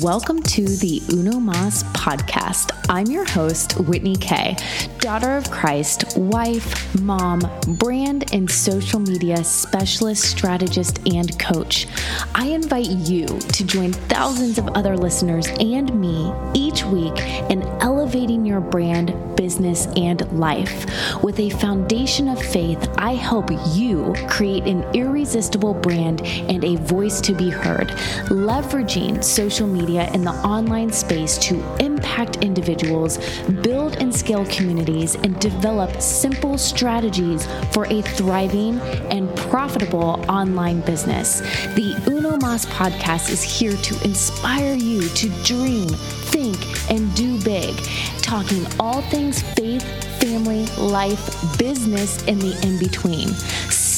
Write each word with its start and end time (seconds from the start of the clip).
Welcome 0.00 0.42
to 0.42 0.64
the 0.64 1.00
Uno 1.12 1.38
Mas 1.38 1.84
podcast. 1.84 2.72
I'm 2.88 3.06
your 3.06 3.24
host, 3.24 3.78
Whitney 3.78 4.16
Kay, 4.16 4.56
daughter 4.98 5.36
of 5.36 5.48
Christ, 5.50 6.18
wife, 6.18 7.00
mom, 7.00 7.40
brand, 7.78 8.34
and 8.34 8.50
social 8.50 8.98
media 8.98 9.44
specialist, 9.44 10.24
strategist, 10.24 10.98
and 11.06 11.38
coach. 11.38 11.86
I 12.34 12.46
invite 12.46 12.88
you 12.88 13.26
to 13.26 13.64
join 13.64 13.92
thousands 13.92 14.58
of 14.58 14.68
other 14.68 14.96
listeners 14.96 15.46
and 15.60 15.94
me 16.00 16.32
each 16.54 16.84
week 16.84 17.18
in 17.48 17.62
elevating 17.80 18.44
your 18.44 18.60
brand, 18.60 19.14
business, 19.36 19.86
and 19.96 20.20
life. 20.38 21.22
With 21.22 21.38
a 21.38 21.50
foundation 21.50 22.28
of 22.28 22.42
faith, 22.42 22.88
I 22.98 23.14
help 23.14 23.50
you 23.74 24.14
create 24.28 24.64
an 24.64 24.82
irresistible 24.92 25.74
brand 25.74 26.22
and 26.22 26.64
a 26.64 26.76
voice 26.76 27.20
to 27.22 27.34
be 27.34 27.50
heard, 27.50 27.88
leveraging 28.28 29.22
social 29.22 29.66
media 29.66 29.83
media 29.84 30.10
in 30.14 30.24
the 30.24 30.32
online 30.46 30.90
space 30.90 31.36
to 31.36 31.54
impact 31.78 32.36
individuals, 32.36 33.18
build 33.62 33.96
and 33.96 34.14
scale 34.14 34.46
communities, 34.46 35.14
and 35.16 35.38
develop 35.40 36.00
simple 36.00 36.56
strategies 36.56 37.46
for 37.72 37.84
a 37.86 38.00
thriving 38.00 38.80
and 39.10 39.28
profitable 39.36 40.24
online 40.28 40.80
business. 40.82 41.40
The 41.74 42.02
Uno 42.06 42.38
Mas 42.38 42.64
podcast 42.66 43.28
is 43.30 43.42
here 43.42 43.76
to 43.76 44.04
inspire 44.04 44.74
you 44.74 45.06
to 45.20 45.28
dream, 45.42 45.88
think, 46.32 46.58
and 46.90 47.14
do 47.14 47.42
big, 47.44 47.76
talking 48.22 48.64
all 48.80 49.02
things 49.02 49.42
faith, 49.54 49.84
family, 50.18 50.64
life, 50.78 51.58
business, 51.58 52.26
and 52.26 52.40
the 52.40 52.58
in 52.66 52.78
between. 52.78 53.28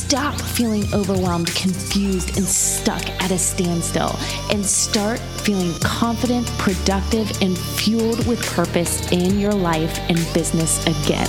Stop 0.07 0.41
feeling 0.41 0.85
overwhelmed, 0.95 1.53
confused, 1.57 2.37
and 2.37 2.47
stuck 2.47 3.05
at 3.21 3.33
a 3.33 3.39
standstill 3.39 4.17
and 4.53 4.65
start 4.65 5.19
feeling 5.19 5.75
confident, 5.81 6.47
productive, 6.59 7.29
and 7.43 7.59
fueled 7.59 8.25
with 8.25 8.41
purpose 8.55 9.11
in 9.11 9.41
your 9.41 9.51
life 9.51 9.99
and 10.09 10.17
business 10.33 10.81
again. 10.87 11.29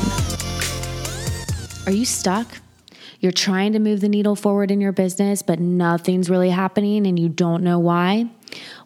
Are 1.88 1.92
you 1.92 2.06
stuck? 2.06 2.46
You're 3.20 3.32
trying 3.32 3.74
to 3.74 3.80
move 3.80 4.00
the 4.00 4.10
needle 4.10 4.36
forward 4.36 4.70
in 4.70 4.80
your 4.80 4.92
business, 4.92 5.42
but 5.42 5.60
nothing's 5.60 6.30
really 6.30 6.52
happening 6.52 7.08
and 7.08 7.18
you 7.18 7.30
don't 7.30 7.64
know 7.64 7.80
why? 7.80 8.30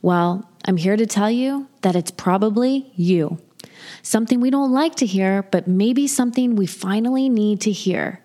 Well, 0.02 0.50
I'm 0.64 0.78
here 0.78 0.96
to 0.96 1.06
tell 1.06 1.30
you 1.30 1.68
that 1.82 1.98
it's 1.98 2.12
probably 2.12 2.94
you. 2.96 3.40
Something 4.04 4.40
we 4.40 4.52
don't 4.52 4.72
like 4.72 4.96
to 4.96 5.06
hear, 5.06 5.44
but 5.44 5.68
maybe 5.68 6.08
something 6.08 6.56
we 6.56 6.66
finally 6.66 7.28
need 7.28 7.60
to 7.62 7.72
hear 7.74 8.21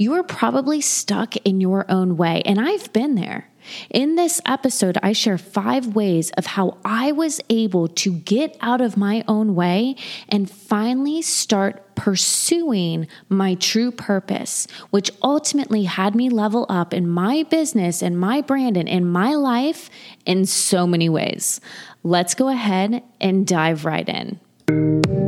you 0.00 0.14
are 0.14 0.22
probably 0.22 0.80
stuck 0.80 1.36
in 1.36 1.60
your 1.60 1.84
own 1.90 2.16
way. 2.16 2.40
And 2.46 2.58
I've 2.58 2.90
been 2.90 3.16
there. 3.16 3.50
In 3.90 4.14
this 4.14 4.40
episode, 4.46 4.96
I 5.02 5.12
share 5.12 5.36
five 5.36 5.88
ways 5.88 6.30
of 6.38 6.46
how 6.46 6.78
I 6.86 7.12
was 7.12 7.38
able 7.50 7.86
to 7.86 8.14
get 8.14 8.56
out 8.62 8.80
of 8.80 8.96
my 8.96 9.22
own 9.28 9.54
way 9.54 9.96
and 10.26 10.50
finally 10.50 11.20
start 11.20 11.94
pursuing 11.96 13.08
my 13.28 13.56
true 13.56 13.92
purpose, 13.92 14.66
which 14.88 15.10
ultimately 15.22 15.84
had 15.84 16.14
me 16.14 16.30
level 16.30 16.64
up 16.70 16.94
in 16.94 17.06
my 17.06 17.42
business 17.42 18.00
and 18.00 18.18
my 18.18 18.40
brand 18.40 18.78
and 18.78 18.88
in 18.88 19.06
my 19.06 19.34
life 19.34 19.90
in 20.24 20.46
so 20.46 20.86
many 20.86 21.10
ways. 21.10 21.60
Let's 22.02 22.34
go 22.34 22.48
ahead 22.48 23.02
and 23.20 23.46
dive 23.46 23.84
right 23.84 24.08
in. 24.08 25.19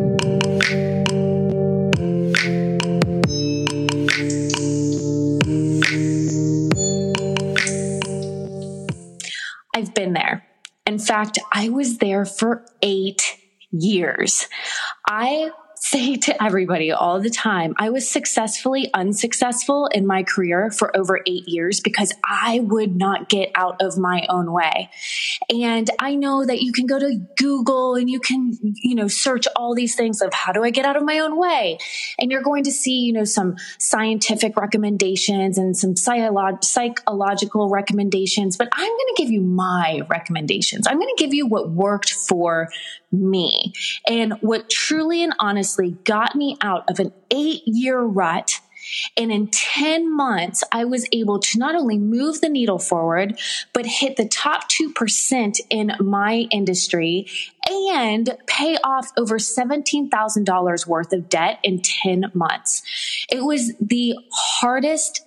Been 10.02 10.14
there. 10.14 10.44
In 10.84 10.98
fact, 10.98 11.38
I 11.52 11.68
was 11.68 11.98
there 11.98 12.24
for 12.24 12.66
eight 12.82 13.38
years. 13.70 14.48
I 15.08 15.50
say 15.82 16.14
to 16.14 16.42
everybody 16.42 16.92
all 16.92 17.20
the 17.20 17.28
time, 17.28 17.74
I 17.76 17.90
was 17.90 18.08
successfully 18.08 18.88
unsuccessful 18.94 19.88
in 19.88 20.06
my 20.06 20.22
career 20.22 20.70
for 20.70 20.96
over 20.96 21.18
eight 21.26 21.48
years 21.48 21.80
because 21.80 22.14
I 22.24 22.60
would 22.60 22.94
not 22.94 23.28
get 23.28 23.50
out 23.56 23.82
of 23.82 23.98
my 23.98 24.24
own 24.28 24.52
way. 24.52 24.90
And 25.50 25.90
I 25.98 26.14
know 26.14 26.46
that 26.46 26.62
you 26.62 26.72
can 26.72 26.86
go 26.86 27.00
to 27.00 27.18
Google 27.36 27.96
and 27.96 28.08
you 28.08 28.20
can, 28.20 28.56
you 28.62 28.94
know, 28.94 29.08
search 29.08 29.48
all 29.56 29.74
these 29.74 29.96
things 29.96 30.22
of 30.22 30.32
how 30.32 30.52
do 30.52 30.62
I 30.62 30.70
get 30.70 30.84
out 30.84 30.96
of 30.96 31.02
my 31.02 31.18
own 31.18 31.36
way? 31.36 31.78
And 32.16 32.30
you're 32.30 32.42
going 32.42 32.62
to 32.64 32.72
see, 32.72 33.00
you 33.00 33.12
know, 33.12 33.24
some 33.24 33.56
scientific 33.78 34.56
recommendations 34.56 35.58
and 35.58 35.76
some 35.76 35.96
psychological 35.96 37.68
recommendations, 37.68 38.56
but 38.56 38.68
I'm 38.72 38.88
going 38.88 39.14
to 39.16 39.22
give 39.22 39.32
you 39.32 39.40
my 39.40 40.02
recommendations. 40.08 40.86
I'm 40.86 41.00
going 41.00 41.12
to 41.16 41.22
give 41.22 41.34
you 41.34 41.48
what 41.48 41.70
worked 41.70 42.12
for 42.12 42.68
me. 43.12 43.72
And 44.08 44.34
what 44.40 44.70
truly 44.70 45.22
and 45.22 45.34
honestly 45.38 45.96
got 46.04 46.34
me 46.34 46.56
out 46.60 46.88
of 46.88 46.98
an 46.98 47.12
eight 47.30 47.62
year 47.66 48.00
rut 48.00 48.60
and 49.16 49.32
in 49.32 49.48
10 49.48 50.14
months, 50.14 50.62
I 50.72 50.84
was 50.84 51.06
able 51.12 51.38
to 51.38 51.58
not 51.58 51.74
only 51.74 51.98
move 51.98 52.40
the 52.40 52.48
needle 52.48 52.78
forward, 52.78 53.38
but 53.72 53.86
hit 53.86 54.16
the 54.16 54.28
top 54.28 54.68
2% 54.68 55.60
in 55.70 55.92
my 56.00 56.46
industry 56.50 57.26
and 57.68 58.36
pay 58.46 58.76
off 58.84 59.12
over 59.16 59.38
$17,000 59.38 60.86
worth 60.86 61.12
of 61.12 61.28
debt 61.28 61.58
in 61.62 61.80
10 61.80 62.32
months. 62.34 62.82
It 63.30 63.44
was 63.44 63.72
the 63.80 64.16
hardest 64.32 65.26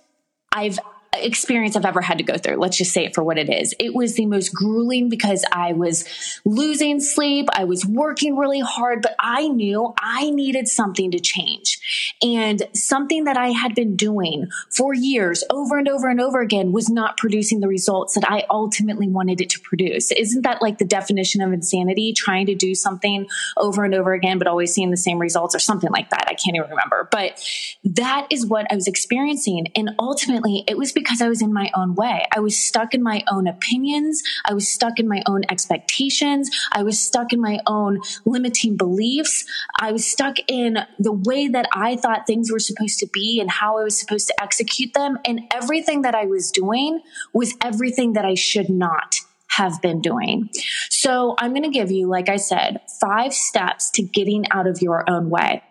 I've 0.52 0.78
experience 1.24 1.76
I've 1.76 1.84
ever 1.84 2.00
had 2.00 2.18
to 2.18 2.24
go 2.24 2.36
through. 2.36 2.56
Let's 2.56 2.76
just 2.76 2.92
say 2.92 3.04
it 3.04 3.14
for 3.14 3.22
what 3.22 3.38
it 3.38 3.48
is. 3.48 3.74
It 3.78 3.94
was 3.94 4.14
the 4.14 4.26
most 4.26 4.54
grueling 4.54 5.08
because 5.08 5.44
I 5.52 5.72
was 5.72 6.04
losing 6.44 7.00
sleep. 7.00 7.48
I 7.52 7.64
was 7.64 7.84
working 7.86 8.36
really 8.36 8.60
hard, 8.60 9.02
but 9.02 9.14
I 9.18 9.48
knew 9.48 9.94
I 9.98 10.30
needed 10.30 10.68
something 10.68 11.10
to 11.10 11.20
change. 11.20 12.16
And 12.22 12.62
something 12.74 13.24
that 13.24 13.36
I 13.36 13.48
had 13.48 13.74
been 13.74 13.96
doing 13.96 14.48
for 14.70 14.94
years 14.94 15.44
over 15.50 15.78
and 15.78 15.88
over 15.88 16.08
and 16.08 16.20
over 16.20 16.40
again 16.40 16.72
was 16.72 16.88
not 16.88 17.16
producing 17.16 17.60
the 17.60 17.68
results 17.68 18.14
that 18.14 18.30
I 18.30 18.44
ultimately 18.50 19.08
wanted 19.08 19.40
it 19.40 19.50
to 19.50 19.60
produce. 19.60 20.12
Isn't 20.12 20.42
that 20.42 20.62
like 20.62 20.78
the 20.78 20.84
definition 20.84 21.40
of 21.42 21.52
insanity? 21.52 22.12
Trying 22.12 22.46
to 22.46 22.54
do 22.54 22.74
something 22.74 23.26
over 23.56 23.84
and 23.84 23.94
over 23.94 24.12
again, 24.12 24.38
but 24.38 24.46
always 24.46 24.72
seeing 24.72 24.90
the 24.90 24.96
same 24.96 25.18
results 25.18 25.54
or 25.54 25.58
something 25.58 25.90
like 25.90 26.10
that. 26.10 26.24
I 26.26 26.34
can't 26.34 26.56
even 26.56 26.70
remember, 26.70 27.08
but 27.10 27.42
that 27.84 28.26
is 28.30 28.46
what 28.46 28.66
I 28.70 28.74
was 28.74 28.86
experiencing. 28.86 29.68
And 29.76 29.90
ultimately 29.98 30.64
it 30.66 30.76
was 30.76 30.92
because 30.92 31.05
because 31.06 31.22
I 31.22 31.28
was 31.28 31.40
in 31.40 31.52
my 31.52 31.70
own 31.74 31.94
way. 31.94 32.26
I 32.34 32.40
was 32.40 32.58
stuck 32.58 32.92
in 32.92 33.00
my 33.00 33.22
own 33.30 33.46
opinions. 33.46 34.24
I 34.44 34.54
was 34.54 34.66
stuck 34.66 34.98
in 34.98 35.06
my 35.06 35.22
own 35.26 35.42
expectations. 35.48 36.50
I 36.72 36.82
was 36.82 37.00
stuck 37.00 37.32
in 37.32 37.40
my 37.40 37.60
own 37.64 38.00
limiting 38.24 38.76
beliefs. 38.76 39.44
I 39.78 39.92
was 39.92 40.04
stuck 40.04 40.36
in 40.48 40.78
the 40.98 41.12
way 41.12 41.46
that 41.46 41.68
I 41.72 41.94
thought 41.94 42.26
things 42.26 42.50
were 42.50 42.58
supposed 42.58 42.98
to 42.98 43.06
be 43.12 43.38
and 43.40 43.48
how 43.48 43.78
I 43.78 43.84
was 43.84 43.96
supposed 43.96 44.26
to 44.28 44.42
execute 44.42 44.94
them. 44.94 45.18
And 45.24 45.42
everything 45.54 46.02
that 46.02 46.16
I 46.16 46.24
was 46.24 46.50
doing 46.50 47.00
was 47.32 47.54
everything 47.62 48.14
that 48.14 48.24
I 48.24 48.34
should 48.34 48.68
not 48.68 49.14
have 49.48 49.80
been 49.80 50.00
doing. 50.00 50.50
So 50.90 51.36
I'm 51.38 51.52
going 51.52 51.62
to 51.62 51.70
give 51.70 51.92
you, 51.92 52.08
like 52.08 52.28
I 52.28 52.36
said, 52.36 52.80
five 53.00 53.32
steps 53.32 53.90
to 53.92 54.02
getting 54.02 54.44
out 54.50 54.66
of 54.66 54.82
your 54.82 55.08
own 55.08 55.30
way. 55.30 55.62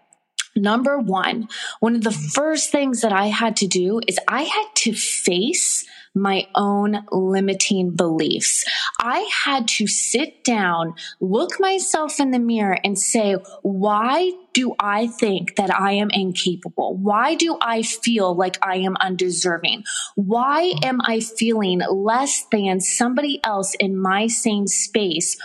Number 0.55 0.97
one, 0.97 1.49
one 1.79 1.95
of 1.95 2.03
the 2.03 2.11
first 2.11 2.71
things 2.71 3.01
that 3.01 3.11
I 3.11 3.27
had 3.27 3.57
to 3.57 3.67
do 3.67 3.99
is 4.07 4.19
I 4.27 4.43
had 4.43 4.67
to 4.75 4.93
face 4.93 5.85
my 6.15 6.47
own 6.55 7.05
limiting 7.11 7.91
beliefs. 7.91 8.63
I 8.99 9.29
had 9.43 9.67
to 9.67 9.85
sit 9.85 10.43
down, 10.43 10.95
look 11.19 11.59
myself 11.59 12.19
in 12.19 12.31
the 12.31 12.39
mirror 12.39 12.77
and 12.83 12.97
say, 12.97 13.33
why 13.61 14.31
do 14.53 14.73
I 14.79 15.07
think 15.07 15.57
that 15.57 15.73
I 15.77 15.91
am 15.91 16.09
incapable? 16.09 16.95
Why 16.95 17.35
do 17.35 17.57
I 17.59 17.81
feel 17.81 18.33
like 18.33 18.57
I 18.65 18.77
am 18.77 18.95
undeserving? 19.01 19.83
Why 20.15 20.73
am 20.81 21.01
I 21.03 21.19
feeling 21.19 21.81
less 21.91 22.45
than 22.49 22.79
somebody 22.79 23.41
else 23.43 23.75
in 23.77 23.97
my 23.97 24.27
same 24.27 24.67
space? 24.67 25.35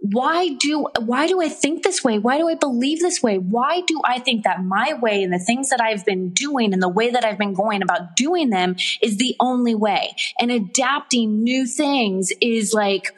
Why 0.00 0.48
do 0.48 0.86
why 1.00 1.26
do 1.26 1.42
I 1.42 1.48
think 1.48 1.82
this 1.82 2.04
way? 2.04 2.18
Why 2.18 2.38
do 2.38 2.48
I 2.48 2.54
believe 2.54 3.00
this 3.00 3.22
way? 3.22 3.38
Why 3.38 3.82
do 3.86 4.00
I 4.04 4.20
think 4.20 4.44
that 4.44 4.62
my 4.62 4.94
way 4.94 5.24
and 5.24 5.32
the 5.32 5.40
things 5.40 5.70
that 5.70 5.80
I've 5.80 6.04
been 6.04 6.30
doing 6.30 6.72
and 6.72 6.80
the 6.80 6.88
way 6.88 7.10
that 7.10 7.24
I've 7.24 7.38
been 7.38 7.54
going 7.54 7.82
about 7.82 8.14
doing 8.14 8.50
them 8.50 8.76
is 9.02 9.16
the 9.16 9.34
only 9.40 9.74
way? 9.74 10.14
And 10.38 10.52
adapting 10.52 11.42
new 11.42 11.66
things 11.66 12.32
is 12.40 12.72
like 12.72 13.12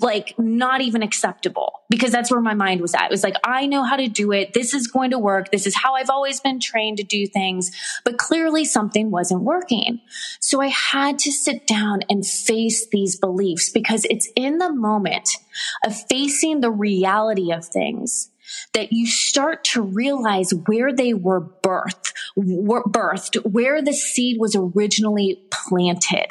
like 0.00 0.34
not 0.38 0.80
even 0.80 1.02
acceptable 1.02 1.80
because 1.88 2.10
that's 2.10 2.30
where 2.30 2.40
my 2.40 2.54
mind 2.54 2.80
was 2.80 2.94
at. 2.94 3.04
It 3.04 3.10
was 3.10 3.22
like, 3.22 3.36
I 3.44 3.66
know 3.66 3.84
how 3.84 3.96
to 3.96 4.08
do 4.08 4.32
it. 4.32 4.52
This 4.52 4.74
is 4.74 4.88
going 4.88 5.12
to 5.12 5.18
work. 5.18 5.52
This 5.52 5.66
is 5.66 5.76
how 5.76 5.94
I've 5.94 6.10
always 6.10 6.40
been 6.40 6.58
trained 6.58 6.96
to 6.98 7.04
do 7.04 7.26
things. 7.26 7.70
But 8.04 8.18
clearly 8.18 8.64
something 8.64 9.10
wasn't 9.10 9.42
working. 9.42 10.00
So 10.40 10.60
I 10.60 10.66
had 10.66 11.18
to 11.20 11.32
sit 11.32 11.66
down 11.66 12.00
and 12.10 12.26
face 12.26 12.88
these 12.88 13.16
beliefs 13.16 13.70
because 13.70 14.04
it's 14.10 14.28
in 14.34 14.58
the 14.58 14.72
moment 14.72 15.36
of 15.84 15.94
facing 16.08 16.60
the 16.60 16.72
reality 16.72 17.52
of 17.52 17.64
things 17.64 18.30
that 18.72 18.92
you 18.92 19.06
start 19.06 19.64
to 19.64 19.82
realize 19.82 20.52
where 20.66 20.92
they 20.92 21.14
were 21.14 21.40
birthed, 21.40 22.12
were 22.36 22.82
birthed, 22.84 23.36
where 23.50 23.80
the 23.80 23.92
seed 23.92 24.38
was 24.38 24.56
originally 24.56 25.40
planted. 25.50 26.26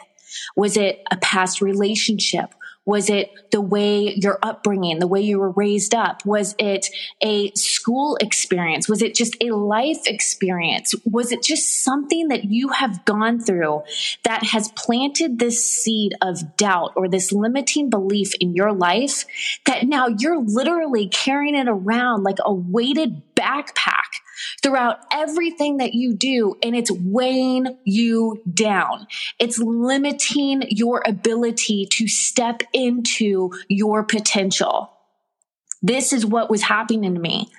Was 0.55 0.77
it 0.77 1.01
a 1.11 1.17
past 1.17 1.61
relationship? 1.61 2.53
Was 2.85 3.09
it 3.09 3.31
the 3.51 3.61
way 3.61 4.13
your 4.15 4.39
upbringing, 4.43 4.99
the 4.99 5.07
way 5.07 5.21
you 5.21 5.39
were 5.39 5.51
raised 5.51 5.95
up? 5.95 6.25
Was 6.25 6.53
it 6.59 6.87
a 7.21 7.51
school 7.51 8.17
experience? 8.19 8.89
Was 8.89 9.01
it 9.01 9.15
just 9.15 9.35
a 9.41 9.51
life 9.51 10.05
experience? 10.05 10.93
Was 11.05 11.31
it 11.31 11.43
just 11.43 11.83
something 11.83 12.27
that 12.27 12.45
you 12.45 12.69
have 12.69 13.05
gone 13.05 13.39
through 13.39 13.83
that 14.23 14.43
has 14.43 14.69
planted 14.69 15.39
this 15.39 15.65
seed 15.65 16.13
of 16.21 16.57
doubt 16.57 16.91
or 16.95 17.07
this 17.07 17.31
limiting 17.31 17.89
belief 17.89 18.33
in 18.41 18.53
your 18.53 18.73
life 18.73 19.25
that 19.65 19.87
now 19.87 20.07
you're 20.07 20.41
literally 20.41 21.07
carrying 21.07 21.55
it 21.55 21.67
around 21.69 22.23
like 22.23 22.39
a 22.43 22.53
weighted 22.53 23.21
backpack 23.35 24.22
throughout 24.61 24.99
everything 25.11 25.77
that 25.77 25.93
you 25.93 26.13
do 26.13 26.55
and 26.61 26.75
it's 26.75 26.91
weighing 26.91 27.77
you 27.83 28.41
down. 28.51 29.07
It's 29.39 29.57
limiting 29.59 30.63
your 30.69 31.03
ability 31.05 31.87
to 31.91 32.07
step 32.07 32.61
into 32.73 33.51
your 33.67 34.03
potential. 34.03 34.91
This 35.81 36.13
is 36.13 36.25
what 36.25 36.49
was 36.49 36.63
happening 36.63 37.13
to 37.13 37.19
me. 37.19 37.49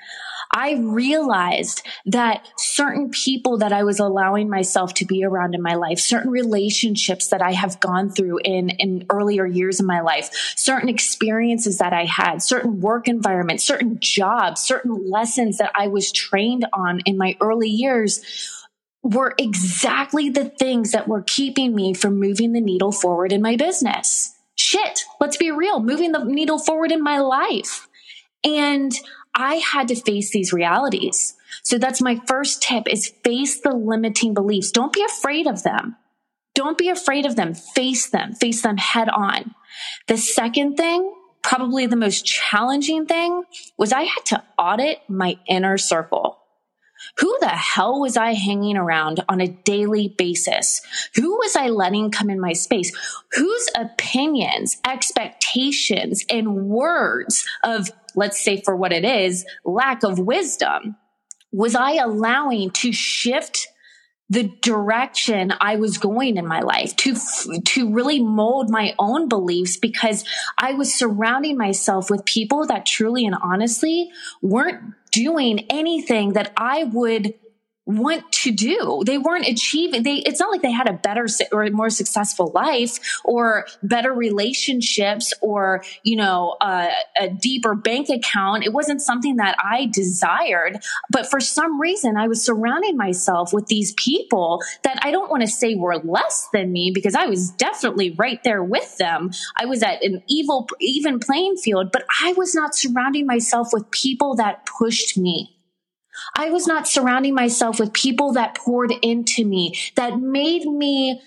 I 0.57 0.75
realized 0.75 1.83
that 2.07 2.47
certain 2.57 3.11
people 3.11 3.59
that 3.59 3.73
I 3.73 3.83
was 3.83 3.99
allowing 3.99 4.49
myself 4.49 4.95
to 4.95 5.05
be 5.05 5.25
around 5.25 5.57
in 5.57 5.61
my 5.61 5.75
life, 5.75 5.99
certain 5.99 6.31
relationships 6.31 7.29
that 7.29 7.43
I 7.43 7.51
have 7.53 7.81
gone 7.81 8.09
through 8.09 8.39
in, 8.45 8.71
in 8.71 9.05
earlier 9.11 9.47
years 9.47 9.81
of 9.81 9.87
my 9.87 10.01
life, 10.01 10.31
certain 10.57 10.89
experiences 10.89 11.79
that 11.79 11.93
I 11.93 12.05
had, 12.05 12.41
certain 12.41 12.81
work 12.81 13.09
environments, 13.09 13.65
certain 13.65 13.99
jobs, 13.99 14.61
certain 14.61 15.11
lessons 15.11 15.59
that 15.59 15.73
I 15.75 15.89
was 15.89 16.13
trained 16.13 16.67
on 16.73 17.01
in 17.01 17.19
my 17.19 17.37
early 17.41 17.69
years 17.69 18.23
were 19.03 19.35
exactly 19.37 20.31
the 20.31 20.49
things 20.49 20.93
that 20.93 21.09
were 21.09 21.23
keeping 21.23 21.75
me 21.75 21.95
from 21.95 22.21
moving 22.21 22.53
the 22.53 22.61
needle 22.61 22.93
forward 22.93 23.33
in 23.33 23.43
my 23.43 23.57
business. 23.57 24.33
Shit, 24.55 25.05
let's 25.21 25.37
be 25.37 25.51
real, 25.51 25.81
moving 25.81 26.13
the 26.13 26.23
needle 26.23 26.61
forward 26.61 26.93
in 26.93 27.03
my 27.03 27.19
life. 27.19 27.89
And 28.45 28.93
I 29.35 29.57
had 29.57 29.89
to 29.89 29.97
face 29.97 30.31
these 30.31 30.53
realities. 30.53 31.35
So 31.63 31.79
that's 31.79 32.01
my 32.01 32.21
first 32.27 32.63
tip 32.63 32.85
is 32.89 33.09
face 33.25 33.61
the 33.61 33.75
limiting 33.75 34.35
beliefs. 34.35 34.71
Don't 34.71 34.93
be 34.93 35.05
afraid 35.05 35.47
of 35.47 35.63
them. 35.63 35.97
Don't 36.55 36.79
be 36.79 36.89
afraid 36.89 37.27
of 37.27 37.37
them. 37.37 37.55
Face 37.55 38.09
them, 38.09 38.33
face 38.33 38.63
them 38.63 38.77
head 38.77 39.09
on. 39.09 39.55
The 40.07 40.17
second 40.17 40.77
thing, 40.77 41.13
probably 41.43 41.87
the 41.87 41.97
most 41.97 42.25
challenging 42.25 43.07
thing 43.07 43.43
was 43.77 43.93
I 43.93 44.03
had 44.03 44.25
to 44.27 44.43
audit 44.57 45.01
my 45.09 45.39
inner 45.49 45.79
circle. 45.79 46.39
Who 47.19 47.37
the 47.41 47.49
hell 47.49 48.01
was 48.01 48.17
I 48.17 48.33
hanging 48.33 48.77
around 48.77 49.23
on 49.29 49.41
a 49.41 49.49
daily 49.49 50.15
basis? 50.17 50.81
Who 51.17 51.37
was 51.37 51.55
I 51.55 51.69
letting 51.69 52.11
come 52.11 52.31
in 52.31 52.41
my 52.41 52.53
space? 52.55 52.93
Whose 53.33 53.69
opinions, 53.77 54.79
expectations, 54.87 56.25
and 56.31 56.67
words 56.67 57.47
of, 57.63 57.91
let's 58.17 58.43
say 58.43 58.61
for 58.61 58.77
what 58.77 58.93
it 58.93 59.05
is, 59.05 59.45
lack 59.65 60.03
of 60.03 60.19
wisdom, 60.19 60.97
was 61.53 61.75
I 61.75 61.95
allowing 61.95 62.71
to 62.71 62.93
shift 62.93 63.69
the 64.31 64.51
direction 64.63 65.53
I 65.61 65.77
was 65.77 65.99
going 65.99 66.39
in 66.39 66.47
my 66.47 66.61
life 66.61 66.97
to, 66.97 67.15
to 67.61 67.93
really 67.93 68.23
mold 68.23 68.71
my 68.71 68.95
own 68.99 69.29
beliefs 69.29 69.77
because 69.77 70.25
I 70.57 70.73
was 70.73 70.95
surrounding 70.95 71.59
myself 71.59 72.11
with 72.11 72.25
people 72.25 72.67
that 72.67 72.87
truly 72.87 73.27
and 73.27 73.37
honestly 73.41 74.11
weren't 74.41 74.95
doing 75.13 75.67
anything 75.71 76.33
that 76.33 76.53
I 76.57 76.85
would 76.85 77.35
want 77.87 78.31
to 78.33 78.51
do. 78.51 79.03
They 79.05 79.19
weren't 79.19 79.47
achieving, 79.47 80.03
they, 80.03 80.17
it's 80.17 80.41
not 80.41 80.51
like 80.51 80.63
they 80.63 80.73
had 80.73 80.89
a 80.89 80.95
better 80.95 81.27
or 81.53 81.69
more 81.71 81.91
successful 81.91 82.51
life 82.55 83.21
or 83.25 83.67
better 83.83 84.13
relationships 84.13 85.35
or, 85.41 85.85
you 86.03 86.17
know, 86.17 86.57
uh, 86.61 86.89
a 87.19 87.29
deeper 87.29 87.75
bank 87.75 88.09
account. 88.09 88.65
It 88.65 88.73
wasn't 88.73 89.03
something 89.03 89.37
that 89.37 89.57
I 89.63 89.87
desired, 89.87 90.83
but 91.11 91.31
for 91.31 91.41
some 91.41 91.81
reason 91.81 92.17
I 92.17 92.27
was 92.27 92.43
surrounding 92.43 92.97
myself 92.97 93.53
with 93.53 93.67
these 93.67 93.93
people 93.93 94.63
that 94.83 94.99
I 95.03 95.11
don't 95.11 95.31
want 95.31 95.43
to 95.43 95.49
say 95.49 95.75
were 95.75 95.99
less 95.99 96.49
than 96.53 96.73
me 96.73 96.91
because 96.95 97.15
I 97.15 97.27
was 97.27 97.51
definitely 97.51 98.13
right 98.13 98.43
there 98.45 98.63
with 98.63 98.97
them. 98.97 99.31
I 99.57 99.67
was 99.67 99.83
at 99.83 100.03
an 100.03 100.23
evil, 100.29 100.69
even 100.81 101.19
playing 101.19 101.57
field, 101.57 101.93
but 101.93 102.05
I 102.23 102.33
was 102.33 102.55
not 102.55 102.75
surrounding 102.75 103.27
myself 103.27 103.69
with 103.73 103.91
people 103.91 104.37
that 104.37 104.67
pushed 104.67 105.19
me 105.19 105.55
I 106.37 106.51
was 106.51 106.67
not 106.67 106.89
surrounding 106.89 107.35
myself 107.35 107.79
with 107.79 107.93
people 107.93 108.33
that 108.33 108.57
poured 108.57 108.93
into 109.03 109.45
me, 109.45 109.79
that 109.97 110.19
made 110.19 110.65
me 110.65 111.21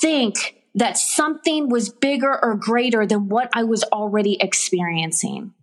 think 0.00 0.56
that 0.74 0.98
something 0.98 1.68
was 1.68 1.88
bigger 1.88 2.42
or 2.42 2.54
greater 2.56 3.06
than 3.06 3.28
what 3.28 3.50
I 3.54 3.64
was 3.64 3.84
already 3.84 4.36
experiencing. 4.40 5.54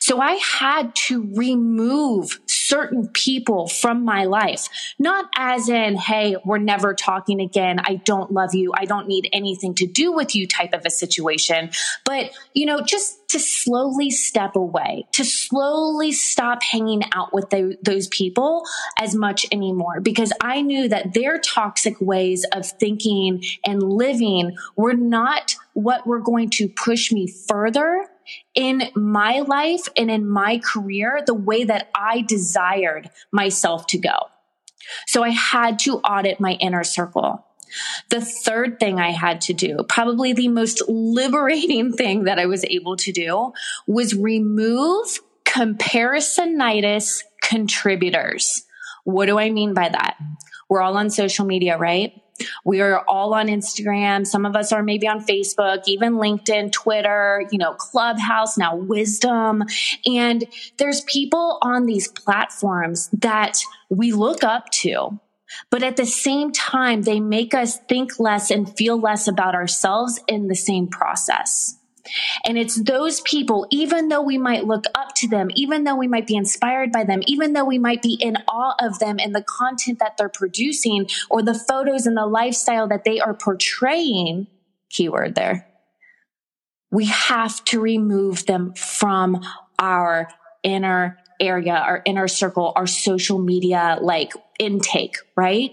So 0.00 0.20
I 0.20 0.32
had 0.34 0.94
to 1.06 1.30
remove 1.34 2.40
certain 2.46 3.08
people 3.08 3.66
from 3.66 4.04
my 4.04 4.24
life, 4.24 4.68
not 4.98 5.26
as 5.36 5.68
in, 5.68 5.96
Hey, 5.96 6.36
we're 6.44 6.58
never 6.58 6.94
talking 6.94 7.40
again. 7.40 7.78
I 7.84 7.96
don't 7.96 8.30
love 8.30 8.54
you. 8.54 8.72
I 8.76 8.84
don't 8.84 9.08
need 9.08 9.28
anything 9.32 9.74
to 9.76 9.86
do 9.86 10.12
with 10.12 10.34
you 10.34 10.46
type 10.46 10.72
of 10.72 10.84
a 10.84 10.90
situation, 10.90 11.70
but 12.04 12.30
you 12.54 12.66
know, 12.66 12.80
just 12.80 13.28
to 13.28 13.38
slowly 13.38 14.10
step 14.10 14.56
away, 14.56 15.06
to 15.12 15.24
slowly 15.24 16.12
stop 16.12 16.62
hanging 16.62 17.02
out 17.14 17.32
with 17.34 17.50
the, 17.50 17.76
those 17.82 18.08
people 18.08 18.64
as 18.98 19.14
much 19.14 19.46
anymore 19.52 20.00
because 20.00 20.32
I 20.40 20.62
knew 20.62 20.88
that 20.88 21.12
their 21.12 21.38
toxic 21.38 22.00
ways 22.00 22.46
of 22.54 22.66
thinking 22.66 23.42
and 23.64 23.82
living 23.82 24.56
were 24.76 24.94
not 24.94 25.56
what 25.74 26.06
were 26.06 26.20
going 26.20 26.50
to 26.50 26.68
push 26.68 27.12
me 27.12 27.26
further 27.26 28.08
in 28.54 28.90
my 28.94 29.40
life 29.40 29.88
and 29.96 30.10
in 30.10 30.28
my 30.28 30.58
career 30.58 31.20
the 31.24 31.34
way 31.34 31.64
that 31.64 31.90
I 31.94 32.22
desired 32.22 33.10
myself 33.32 33.86
to 33.88 33.98
go. 33.98 34.28
So 35.06 35.22
I 35.22 35.30
had 35.30 35.78
to 35.80 35.98
audit 35.98 36.40
my 36.40 36.52
inner 36.52 36.84
circle. 36.84 37.44
The 38.08 38.22
third 38.22 38.80
thing 38.80 38.98
I 38.98 39.10
had 39.10 39.42
to 39.42 39.52
do, 39.52 39.84
probably 39.88 40.32
the 40.32 40.48
most 40.48 40.82
liberating 40.88 41.92
thing 41.96 42.24
that 42.24 42.38
I 42.38 42.46
was 42.46 42.64
able 42.64 42.96
to 42.96 43.12
do 43.12 43.52
was 43.86 44.14
remove 44.14 45.20
comparisonitis 45.44 47.22
contributors. 47.42 48.64
What 49.04 49.26
do 49.26 49.38
I 49.38 49.50
mean 49.50 49.74
by 49.74 49.88
that? 49.88 50.16
We're 50.68 50.82
all 50.82 50.96
on 50.96 51.10
social 51.10 51.46
media, 51.46 51.78
right? 51.78 52.12
We 52.64 52.80
are 52.80 53.04
all 53.08 53.34
on 53.34 53.48
Instagram. 53.48 54.26
Some 54.26 54.46
of 54.46 54.56
us 54.56 54.72
are 54.72 54.82
maybe 54.82 55.08
on 55.08 55.24
Facebook, 55.24 55.82
even 55.86 56.14
LinkedIn, 56.14 56.72
Twitter, 56.72 57.44
you 57.50 57.58
know, 57.58 57.74
Clubhouse, 57.74 58.58
now 58.58 58.76
Wisdom. 58.76 59.64
And 60.06 60.44
there's 60.78 61.02
people 61.02 61.58
on 61.62 61.86
these 61.86 62.08
platforms 62.08 63.08
that 63.20 63.58
we 63.88 64.12
look 64.12 64.44
up 64.44 64.70
to. 64.70 65.18
But 65.70 65.82
at 65.82 65.96
the 65.96 66.06
same 66.06 66.52
time, 66.52 67.02
they 67.02 67.20
make 67.20 67.54
us 67.54 67.78
think 67.88 68.20
less 68.20 68.50
and 68.50 68.74
feel 68.76 69.00
less 69.00 69.26
about 69.26 69.54
ourselves 69.54 70.20
in 70.28 70.48
the 70.48 70.54
same 70.54 70.88
process. 70.88 71.77
And 72.44 72.58
it's 72.58 72.76
those 72.82 73.20
people, 73.22 73.66
even 73.70 74.08
though 74.08 74.22
we 74.22 74.38
might 74.38 74.66
look 74.66 74.84
up 74.94 75.14
to 75.16 75.28
them, 75.28 75.50
even 75.54 75.84
though 75.84 75.96
we 75.96 76.08
might 76.08 76.26
be 76.26 76.36
inspired 76.36 76.92
by 76.92 77.04
them, 77.04 77.20
even 77.26 77.52
though 77.52 77.64
we 77.64 77.78
might 77.78 78.02
be 78.02 78.14
in 78.20 78.36
awe 78.48 78.74
of 78.80 78.98
them 78.98 79.18
and 79.18 79.34
the 79.34 79.42
content 79.42 79.98
that 79.98 80.16
they're 80.16 80.28
producing 80.28 81.08
or 81.30 81.42
the 81.42 81.54
photos 81.54 82.06
and 82.06 82.16
the 82.16 82.26
lifestyle 82.26 82.88
that 82.88 83.04
they 83.04 83.20
are 83.20 83.34
portraying, 83.34 84.46
keyword 84.90 85.34
there, 85.34 85.66
we 86.90 87.06
have 87.06 87.64
to 87.66 87.80
remove 87.80 88.46
them 88.46 88.72
from 88.74 89.42
our 89.78 90.28
inner 90.62 91.18
area, 91.40 91.74
our 91.74 92.02
inner 92.04 92.28
circle, 92.28 92.72
our 92.76 92.86
social 92.86 93.38
media 93.38 93.98
like 94.00 94.32
intake, 94.58 95.18
right? 95.36 95.70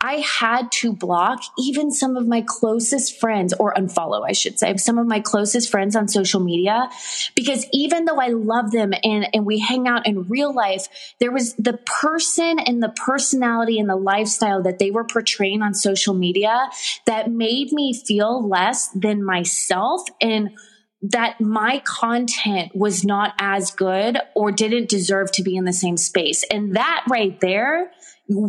I 0.00 0.14
had 0.14 0.72
to 0.72 0.92
block 0.92 1.42
even 1.58 1.90
some 1.90 2.16
of 2.16 2.26
my 2.26 2.42
closest 2.46 3.18
friends 3.20 3.52
or 3.52 3.72
unfollow, 3.74 4.22
I 4.26 4.32
should 4.32 4.58
say, 4.58 4.76
some 4.76 4.98
of 4.98 5.06
my 5.06 5.20
closest 5.20 5.70
friends 5.70 5.94
on 5.96 6.08
social 6.08 6.40
media 6.40 6.90
because 7.34 7.66
even 7.72 8.04
though 8.04 8.20
I 8.20 8.28
love 8.28 8.70
them 8.70 8.92
and, 9.04 9.28
and 9.32 9.46
we 9.46 9.58
hang 9.58 9.86
out 9.88 10.06
in 10.06 10.24
real 10.24 10.52
life, 10.52 10.88
there 11.20 11.32
was 11.32 11.54
the 11.54 11.74
person 11.74 12.58
and 12.58 12.82
the 12.82 12.90
personality 12.90 13.78
and 13.78 13.88
the 13.88 13.96
lifestyle 13.96 14.62
that 14.62 14.78
they 14.78 14.90
were 14.90 15.04
portraying 15.04 15.62
on 15.62 15.74
social 15.74 16.14
media 16.14 16.68
that 17.06 17.30
made 17.30 17.72
me 17.72 17.94
feel 17.94 18.46
less 18.46 18.88
than 18.88 19.24
myself 19.24 20.02
and 20.20 20.50
that 21.02 21.40
my 21.40 21.82
content 21.84 22.74
was 22.74 23.04
not 23.04 23.34
as 23.38 23.72
good 23.72 24.18
or 24.34 24.52
didn't 24.52 24.88
deserve 24.88 25.32
to 25.32 25.42
be 25.42 25.56
in 25.56 25.64
the 25.64 25.72
same 25.72 25.96
space. 25.96 26.44
And 26.50 26.76
that 26.76 27.04
right 27.10 27.38
there 27.40 27.90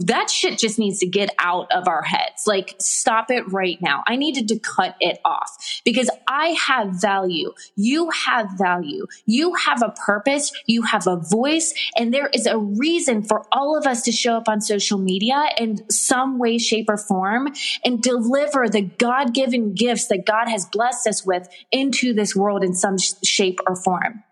that 0.06 0.30
shit 0.30 0.58
just 0.58 0.80
needs 0.80 1.00
to 1.00 1.08
get 1.08 1.30
out 1.40 1.72
of 1.72 1.88
our 1.88 2.02
heads. 2.02 2.44
Like, 2.48 2.76
stop 2.80 3.32
it 3.32 3.52
right 3.52 3.82
now. 3.82 4.04
I 4.08 4.16
needed 4.16 4.48
to 4.50 4.60
cut 4.60 4.96
it 5.00 5.20
off 5.26 5.82
because 5.86 6.10
I 6.28 6.58
have 6.68 7.02
value. 7.02 7.54
You 7.76 8.10
have 8.10 8.50
value. 8.58 9.08
You 9.26 9.56
have 9.56 9.82
a 9.82 9.90
purpose. 9.90 10.52
You 10.66 10.84
have 10.84 11.08
a 11.08 11.18
voice. 11.18 11.74
And 11.98 12.14
there 12.14 12.30
is 12.34 12.46
a 12.46 12.58
reason 12.58 13.24
for 13.24 13.46
all 13.52 13.78
of 13.78 13.86
us 13.86 14.04
to 14.04 14.12
show 14.12 14.36
up 14.36 14.48
on 14.48 14.62
social 14.62 14.98
media 14.98 15.46
in 15.60 15.90
some 15.90 16.40
way, 16.40 16.58
shape, 16.58 16.90
or 16.90 16.98
form 16.98 17.54
and 17.84 18.02
deliver 18.02 18.70
the 18.70 18.82
God 18.82 19.34
given 19.34 19.74
gifts 19.74 20.08
that 20.08 20.26
God 20.26 20.48
has 20.48 20.66
blessed 20.66 21.08
us 21.08 21.26
with 21.26 21.48
into 21.72 22.14
this 22.14 22.36
world 22.36 22.64
in 22.64 22.74
some 22.74 22.98
shape 22.98 23.60
or 23.68 23.76
form. 23.76 24.24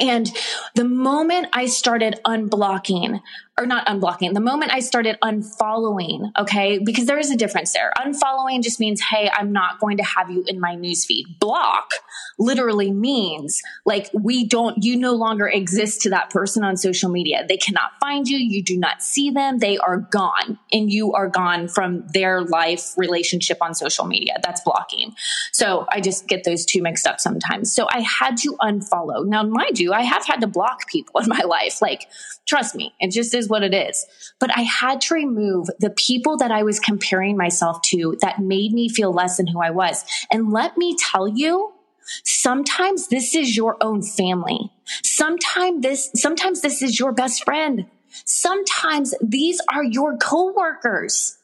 And 0.00 0.30
the 0.74 0.84
moment 0.84 1.48
I 1.52 1.66
started 1.66 2.18
unblocking 2.24 3.20
or 3.62 3.66
not 3.66 3.86
unblocking, 3.86 4.34
the 4.34 4.40
moment 4.40 4.72
I 4.72 4.80
started 4.80 5.18
unfollowing, 5.22 6.32
okay, 6.38 6.78
because 6.78 7.06
there 7.06 7.18
is 7.18 7.30
a 7.30 7.36
difference 7.36 7.72
there. 7.72 7.92
Unfollowing 7.98 8.62
just 8.62 8.80
means, 8.80 9.00
hey, 9.00 9.30
I'm 9.32 9.52
not 9.52 9.78
going 9.78 9.98
to 9.98 10.02
have 10.02 10.30
you 10.30 10.44
in 10.46 10.58
my 10.58 10.74
newsfeed. 10.74 11.38
Block 11.38 11.92
literally 12.38 12.90
means 12.90 13.62
like 13.84 14.10
we 14.12 14.46
don't, 14.46 14.82
you 14.82 14.96
no 14.96 15.12
longer 15.12 15.46
exist 15.46 16.02
to 16.02 16.10
that 16.10 16.30
person 16.30 16.64
on 16.64 16.76
social 16.76 17.10
media. 17.10 17.44
They 17.46 17.58
cannot 17.58 17.92
find 18.00 18.26
you. 18.26 18.38
You 18.38 18.62
do 18.62 18.78
not 18.78 19.02
see 19.02 19.30
them. 19.30 19.58
They 19.58 19.78
are 19.78 19.98
gone 19.98 20.58
and 20.72 20.90
you 20.90 21.12
are 21.12 21.28
gone 21.28 21.68
from 21.68 22.06
their 22.08 22.40
life 22.40 22.94
relationship 22.96 23.58
on 23.60 23.74
social 23.74 24.06
media. 24.06 24.38
That's 24.42 24.62
blocking. 24.62 25.14
So 25.52 25.86
I 25.90 26.00
just 26.00 26.26
get 26.26 26.44
those 26.44 26.64
two 26.64 26.82
mixed 26.82 27.06
up 27.06 27.20
sometimes. 27.20 27.72
So 27.72 27.86
I 27.88 28.00
had 28.00 28.38
to 28.38 28.56
unfollow. 28.60 29.26
Now, 29.26 29.42
mind 29.42 29.78
you, 29.78 29.92
I 29.92 30.02
have 30.02 30.26
had 30.26 30.40
to 30.40 30.46
block 30.46 30.88
people 30.88 31.20
in 31.22 31.28
my 31.28 31.42
life. 31.42 31.82
Like, 31.82 32.08
trust 32.46 32.74
me, 32.74 32.94
it 32.98 33.12
just 33.12 33.34
is 33.34 33.42
is 33.42 33.48
what 33.52 33.62
it 33.62 33.74
is. 33.74 34.04
But 34.40 34.50
I 34.56 34.62
had 34.62 35.00
to 35.02 35.14
remove 35.14 35.68
the 35.78 35.90
people 35.90 36.38
that 36.38 36.50
I 36.50 36.64
was 36.64 36.80
comparing 36.80 37.36
myself 37.36 37.82
to 37.82 38.16
that 38.20 38.40
made 38.40 38.72
me 38.72 38.88
feel 38.88 39.12
less 39.12 39.36
than 39.36 39.46
who 39.46 39.60
I 39.60 39.70
was. 39.70 40.04
And 40.32 40.50
let 40.50 40.76
me 40.76 40.96
tell 40.98 41.28
you, 41.28 41.72
sometimes 42.24 43.08
this 43.08 43.36
is 43.36 43.56
your 43.56 43.76
own 43.80 44.02
family. 44.02 44.72
Sometimes 45.04 45.82
this, 45.82 46.10
sometimes 46.16 46.62
this 46.62 46.82
is 46.82 46.98
your 46.98 47.12
best 47.12 47.44
friend. 47.44 47.86
Sometimes 48.24 49.14
these 49.22 49.60
are 49.72 49.84
your 49.84 50.16
coworkers. 50.16 51.38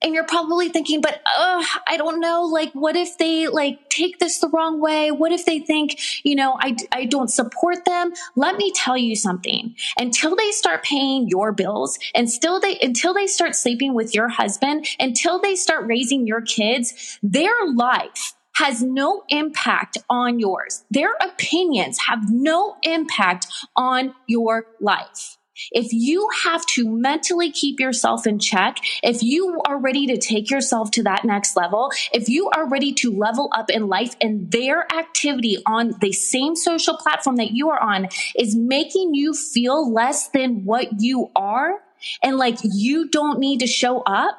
And 0.00 0.14
you're 0.14 0.24
probably 0.24 0.68
thinking, 0.68 1.00
but 1.00 1.14
uh, 1.14 1.64
I 1.86 1.96
don't 1.96 2.20
know. 2.20 2.44
Like, 2.44 2.72
what 2.72 2.94
if 2.94 3.18
they 3.18 3.48
like 3.48 3.88
take 3.88 4.20
this 4.20 4.38
the 4.38 4.48
wrong 4.48 4.80
way? 4.80 5.10
What 5.10 5.32
if 5.32 5.44
they 5.44 5.58
think, 5.58 5.98
you 6.24 6.36
know, 6.36 6.56
I, 6.60 6.76
I 6.92 7.04
don't 7.04 7.28
support 7.28 7.84
them? 7.84 8.12
Let 8.36 8.56
me 8.56 8.72
tell 8.72 8.96
you 8.96 9.16
something. 9.16 9.74
Until 9.98 10.36
they 10.36 10.52
start 10.52 10.84
paying 10.84 11.28
your 11.28 11.52
bills, 11.52 11.98
and 12.14 12.30
still 12.30 12.60
they 12.60 12.78
until 12.80 13.12
they 13.12 13.26
start 13.26 13.56
sleeping 13.56 13.94
with 13.94 14.14
your 14.14 14.28
husband, 14.28 14.86
until 15.00 15.40
they 15.40 15.56
start 15.56 15.86
raising 15.86 16.26
your 16.26 16.42
kids, 16.42 17.18
their 17.22 17.66
life 17.74 18.34
has 18.58 18.82
no 18.82 19.22
impact 19.28 19.98
on 20.10 20.40
yours. 20.40 20.84
Their 20.90 21.14
opinions 21.20 21.98
have 22.08 22.28
no 22.28 22.76
impact 22.82 23.46
on 23.76 24.14
your 24.26 24.66
life. 24.80 25.37
If 25.70 25.92
you 25.92 26.28
have 26.44 26.64
to 26.66 26.88
mentally 26.88 27.50
keep 27.50 27.80
yourself 27.80 28.26
in 28.26 28.38
check, 28.38 28.78
if 29.02 29.22
you 29.22 29.60
are 29.66 29.78
ready 29.78 30.06
to 30.06 30.16
take 30.16 30.50
yourself 30.50 30.90
to 30.92 31.02
that 31.04 31.24
next 31.24 31.56
level, 31.56 31.90
if 32.12 32.28
you 32.28 32.50
are 32.50 32.68
ready 32.68 32.92
to 32.94 33.12
level 33.12 33.50
up 33.54 33.70
in 33.70 33.88
life 33.88 34.14
and 34.20 34.50
their 34.50 34.90
activity 34.92 35.58
on 35.66 35.94
the 36.00 36.12
same 36.12 36.56
social 36.56 36.96
platform 36.96 37.36
that 37.36 37.52
you 37.52 37.70
are 37.70 37.80
on 37.80 38.08
is 38.36 38.56
making 38.56 39.14
you 39.14 39.34
feel 39.34 39.92
less 39.92 40.28
than 40.28 40.64
what 40.64 41.00
you 41.00 41.30
are 41.34 41.78
and 42.22 42.36
like 42.36 42.58
you 42.62 43.08
don't 43.08 43.38
need 43.38 43.60
to 43.60 43.66
show 43.66 44.00
up, 44.00 44.38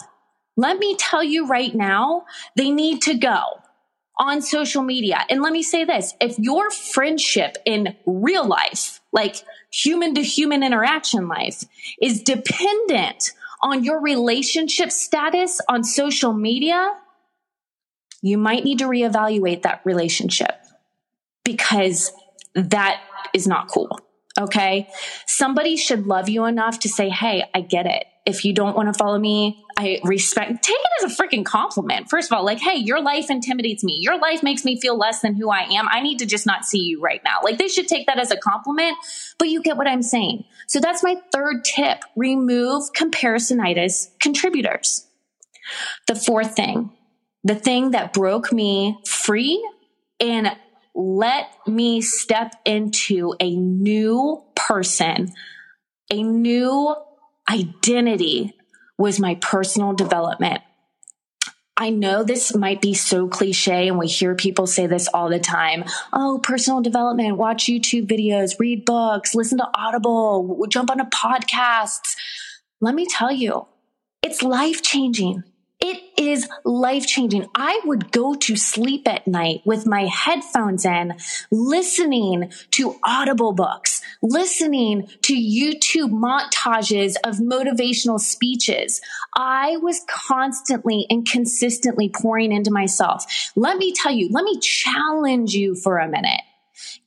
let 0.56 0.78
me 0.78 0.96
tell 0.98 1.24
you 1.24 1.48
right 1.48 1.74
now, 1.74 2.26
they 2.56 2.70
need 2.70 3.02
to 3.04 3.16
go 3.16 3.42
on 4.18 4.42
social 4.42 4.84
media. 4.84 5.26
And 5.30 5.42
let 5.42 5.54
me 5.54 5.64
say 5.64 5.86
this, 5.86 6.14
if 6.20 6.38
your 6.38 6.70
friendship 6.70 7.58
in 7.66 7.96
real 8.06 8.46
life, 8.46 8.99
like 9.12 9.44
human 9.72 10.14
to 10.16 10.24
human 10.24 10.64
interaction 10.64 11.28
life 11.28 11.64
is 12.02 12.22
dependent 12.22 13.32
on 13.62 13.84
your 13.84 14.02
relationship 14.02 14.92
status 14.92 15.60
on 15.68 15.84
social 15.84 16.34
media, 16.34 16.94
you 18.22 18.38
might 18.38 18.64
need 18.64 18.80
to 18.80 18.86
reevaluate 18.86 19.64
that 19.64 19.82
relationship 19.86 20.56
because 21.44 22.12
that 22.56 23.02
is 23.34 23.48
not 23.48 23.68
cool. 23.68 24.00
Okay. 24.40 24.88
Somebody 25.28 25.76
should 25.76 26.08
love 26.08 26.30
you 26.30 26.46
enough 26.46 26.80
to 26.80 26.90
say, 26.90 27.10
Hey, 27.10 27.44
I 27.54 27.62
get 27.62 27.86
it. 27.86 28.06
If 28.26 28.46
you 28.46 28.54
don't 28.54 28.76
want 28.76 28.94
to 28.94 28.98
follow 28.98 29.18
me, 29.18 29.64
I 29.80 30.02
respect, 30.04 30.62
take 30.62 30.76
it 30.76 31.06
as 31.06 31.12
a 31.12 31.24
freaking 31.24 31.46
compliment. 31.46 32.10
First 32.10 32.30
of 32.30 32.38
all, 32.38 32.44
like, 32.44 32.60
Hey, 32.60 32.76
your 32.76 33.02
life 33.02 33.30
intimidates 33.30 33.82
me. 33.82 33.98
Your 34.02 34.20
life 34.20 34.44
makes 34.44 34.66
me 34.66 34.80
feel 34.80 34.98
less 34.98 35.22
than 35.22 35.36
who 35.36 35.50
I 35.50 35.62
am. 35.62 35.88
I 35.90 36.02
need 36.02 36.20
to 36.20 36.26
just 36.26 36.46
not 36.46 36.66
see 36.66 36.80
you 36.80 37.02
right 37.02 37.22
now. 37.24 37.38
Like 37.44 37.58
they 37.58 37.70
should 37.70 37.88
take 37.88 38.08
that 38.08 38.20
as 38.20 38.30
a 38.30 38.38
compliment, 38.38 38.98
but 39.38 39.48
you 39.48 39.62
get 39.62 39.78
what 39.78 39.88
I'm 39.88 40.04
saying. 40.04 40.44
So 40.68 40.82
that's 40.82 41.02
my 41.02 41.16
third 41.32 41.64
tip. 41.64 42.00
Remove 42.18 42.92
comparisonitis 42.92 44.08
contributors. 44.20 45.08
The 46.08 46.16
fourth 46.16 46.56
thing, 46.56 46.92
the 47.46 47.56
thing 47.56 47.92
that 47.92 48.12
broke 48.12 48.52
me 48.52 49.00
free 49.08 49.66
and 50.20 50.56
let 50.94 51.50
me 51.66 52.02
step 52.02 52.54
into 52.66 53.34
a 53.40 53.56
new 53.56 54.44
person, 54.56 55.32
a 56.12 56.22
new 56.22 56.96
identity 57.50 58.54
was 59.00 59.20
my 59.20 59.36
personal 59.36 59.94
development. 59.94 60.62
I 61.78 61.90
know 61.92 62.24
this 62.24 62.54
might 62.54 62.82
be 62.82 62.94
so 62.94 63.30
cliche 63.30 63.88
and 63.88 63.98
we 63.98 64.08
hear 64.08 64.36
people 64.36 64.68
say 64.68 64.86
this 64.86 65.08
all 65.14 65.30
the 65.30 65.40
time. 65.40 65.86
Oh, 66.12 66.42
personal 66.44 66.82
development, 66.82 67.38
watch 67.38 67.68
YouTube 67.68 68.06
videos, 68.06 68.60
read 68.60 68.84
books, 68.84 69.34
listen 69.34 69.60
to 69.60 69.70
Audible, 69.74 70.66
jump 70.70 70.92
on 70.92 71.00
a 71.00 71.06
podcasts. 71.06 72.16
Let 72.82 72.94
me 72.94 73.06
tell 73.06 73.32
you, 73.32 73.66
it's 74.22 74.44
life 74.44 74.84
changing. 74.84 75.44
It 75.80 76.02
is 76.18 76.50
life 76.66 77.08
changing. 77.08 77.48
I 77.56 77.80
would 77.86 78.12
go 78.12 78.36
to 78.36 78.58
sleep 78.58 79.08
at 79.08 79.26
night 79.26 79.62
with 79.64 79.88
my 79.88 80.08
headphones 80.08 80.84
in, 80.84 81.14
listening 81.50 82.52
to 82.72 83.00
audible 83.02 83.54
books, 83.54 83.89
listening 84.22 85.08
to 85.24 85.34
YouTube 85.34 86.12
montages 86.12 87.16
of 87.26 87.36
motivational 87.36 88.20
speeches. 88.20 89.02
I 89.36 89.78
was 89.78 90.02
constantly 90.10 91.06
and 91.10 91.28
consistently 91.28 92.10
pouring 92.10 92.52
into 92.52 92.72
myself. 92.72 93.52
Let 93.56 93.78
me 93.78 93.94
tell 93.94 94.12
you, 94.12 94.30
let 94.32 94.44
me 94.44 94.60
challenge 94.60 95.54
you 95.54 95.76
for 95.76 95.98
a 95.98 96.08
minute. 96.08 96.42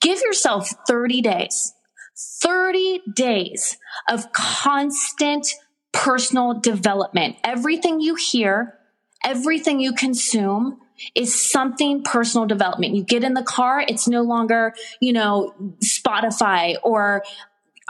Give 0.01 0.21
yourself 0.21 0.69
30 0.87 1.23
days, 1.23 1.73
30 2.17 3.03
days 3.15 3.79
of 4.09 4.33
constant 4.33 5.49
personal 5.93 6.61
development. 6.61 7.37
Everything 7.45 8.01
you 8.01 8.17
hear, 8.17 8.79
everything 9.25 9.81
you 9.81 9.93
consume 9.93 10.79
is 11.15 11.51
something 11.51 12.03
personal 12.03 12.47
development. 12.47 12.95
You 12.95 13.05
get 13.05 13.25
in 13.25 13.35
the 13.35 13.43
car, 13.43 13.85
it's 13.87 14.09
no 14.09 14.23
longer, 14.23 14.75
you 15.01 15.13
know, 15.13 15.55
Spotify 15.85 16.77
or 16.83 17.25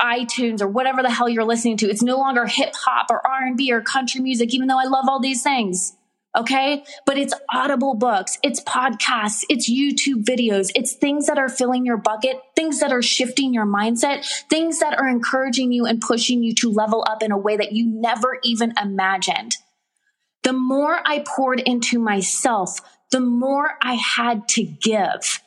iTunes 0.01 0.61
or 0.61 0.69
whatever 0.69 1.03
the 1.03 1.11
hell 1.11 1.29
you're 1.29 1.45
listening 1.45 1.77
to. 1.79 1.89
It's 1.89 2.03
no 2.03 2.17
longer 2.17 2.47
hip 2.47 2.75
hop 2.75 3.07
or 3.11 3.25
R&B 3.27 3.73
or 3.73 3.81
country 3.83 4.21
music, 4.21 4.55
even 4.55 4.69
though 4.69 4.81
I 4.81 4.85
love 4.85 5.05
all 5.09 5.21
these 5.21 5.43
things. 5.43 5.95
Okay. 6.35 6.83
But 7.05 7.19
it's 7.19 7.35
audible 7.51 7.95
books, 7.95 8.39
it's 8.43 8.63
podcasts, 8.63 9.45
it's 9.51 9.71
YouTube 9.71 10.25
videos, 10.25 10.71
it's 10.75 10.95
things 10.95 11.27
that 11.27 11.37
are 11.37 11.51
filling 11.51 11.85
your 11.85 11.99
bucket, 11.99 12.41
things 12.57 12.81
that 12.81 12.91
are 12.91 13.03
shifting 13.03 13.53
your 13.53 13.67
mindset, 13.67 14.27
things 14.49 14.79
that 14.79 14.99
are 14.99 15.09
encouraging 15.09 15.73
you 15.73 15.85
and 15.85 16.01
pushing 16.01 16.43
you 16.43 16.55
to 16.55 16.71
level 16.71 17.05
up 17.07 17.23
in 17.23 17.33
a 17.33 17.39
way 17.39 17.59
that 17.59 17.73
you 17.73 17.87
never 17.87 18.39
even 18.43 18.73
imagined. 18.81 19.57
The 20.43 20.55
more 20.55 21.01
I 21.05 21.23
poured 21.25 21.61
into 21.61 21.99
myself, 21.99 22.81
the 23.13 23.21
more 23.21 23.79
I 23.81 23.95
had 23.95 24.49
to 24.49 24.65
give. 24.65 25.41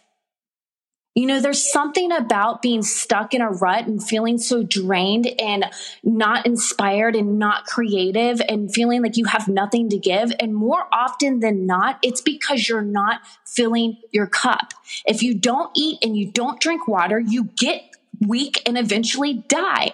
You 1.16 1.28
know, 1.28 1.40
there's 1.40 1.72
something 1.72 2.12
about 2.12 2.62
being 2.62 2.82
stuck 2.82 3.34
in 3.34 3.42
a 3.42 3.50
rut 3.50 3.88
and 3.88 4.06
feeling 4.06 4.38
so 4.38 4.64
drained 4.64 5.28
and 5.40 5.66
not 6.04 6.46
inspired 6.46 7.16
and 7.16 7.40
not 7.40 7.66
creative 7.66 8.42
and 8.50 8.74
feeling 8.74 9.02
like 9.02 9.16
you 9.16 9.24
have 9.24 9.48
nothing 9.48 9.90
to 9.90 9.98
give. 9.98 10.34
And 10.42 10.54
more 10.54 10.86
often 10.92 11.40
than 11.40 11.66
not, 11.66 12.00
it's 12.04 12.20
because 12.20 12.68
you're 12.68 12.82
not 12.82 13.22
filling 13.46 13.98
your 14.12 14.28
cup. 14.28 14.74
If 15.06 15.24
you 15.24 15.36
don't 15.36 15.72
eat 15.74 16.00
and 16.04 16.18
you 16.18 16.30
don't 16.30 16.60
drink 16.60 16.86
water, 16.86 17.18
you 17.18 17.46
get 17.56 17.82
weak 18.20 18.62
and 18.66 18.78
eventually 18.78 19.46
die. 19.48 19.94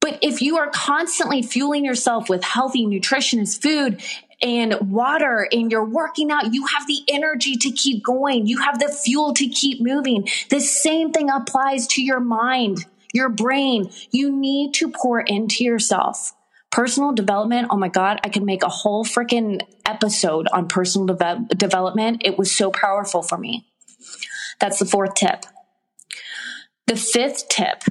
But 0.00 0.18
if 0.22 0.42
you 0.42 0.58
are 0.58 0.70
constantly 0.70 1.42
fueling 1.42 1.84
yourself 1.84 2.28
with 2.28 2.44
healthy, 2.44 2.86
nutritious 2.86 3.56
food 3.56 4.02
and 4.42 4.76
water 4.92 5.48
and 5.50 5.70
you're 5.70 5.84
working 5.84 6.30
out, 6.30 6.52
you 6.52 6.66
have 6.66 6.86
the 6.86 7.02
energy 7.08 7.56
to 7.56 7.70
keep 7.70 8.04
going. 8.04 8.46
You 8.46 8.58
have 8.58 8.78
the 8.78 8.88
fuel 8.88 9.32
to 9.34 9.48
keep 9.48 9.80
moving. 9.80 10.28
The 10.50 10.60
same 10.60 11.12
thing 11.12 11.30
applies 11.30 11.86
to 11.88 12.02
your 12.02 12.20
mind, 12.20 12.84
your 13.12 13.28
brain. 13.28 13.90
You 14.10 14.30
need 14.30 14.74
to 14.74 14.90
pour 14.90 15.20
into 15.20 15.64
yourself. 15.64 16.32
Personal 16.70 17.12
development, 17.12 17.68
oh 17.70 17.76
my 17.76 17.88
God, 17.88 18.20
I 18.22 18.28
could 18.28 18.42
make 18.42 18.62
a 18.62 18.68
whole 18.68 19.04
freaking 19.04 19.60
episode 19.86 20.46
on 20.52 20.68
personal 20.68 21.16
de- 21.16 21.46
development. 21.56 22.22
It 22.24 22.36
was 22.36 22.54
so 22.54 22.70
powerful 22.70 23.22
for 23.22 23.38
me. 23.38 23.66
That's 24.60 24.78
the 24.78 24.84
fourth 24.84 25.14
tip. 25.14 25.46
The 26.86 26.96
fifth 26.96 27.48
tip 27.48 27.82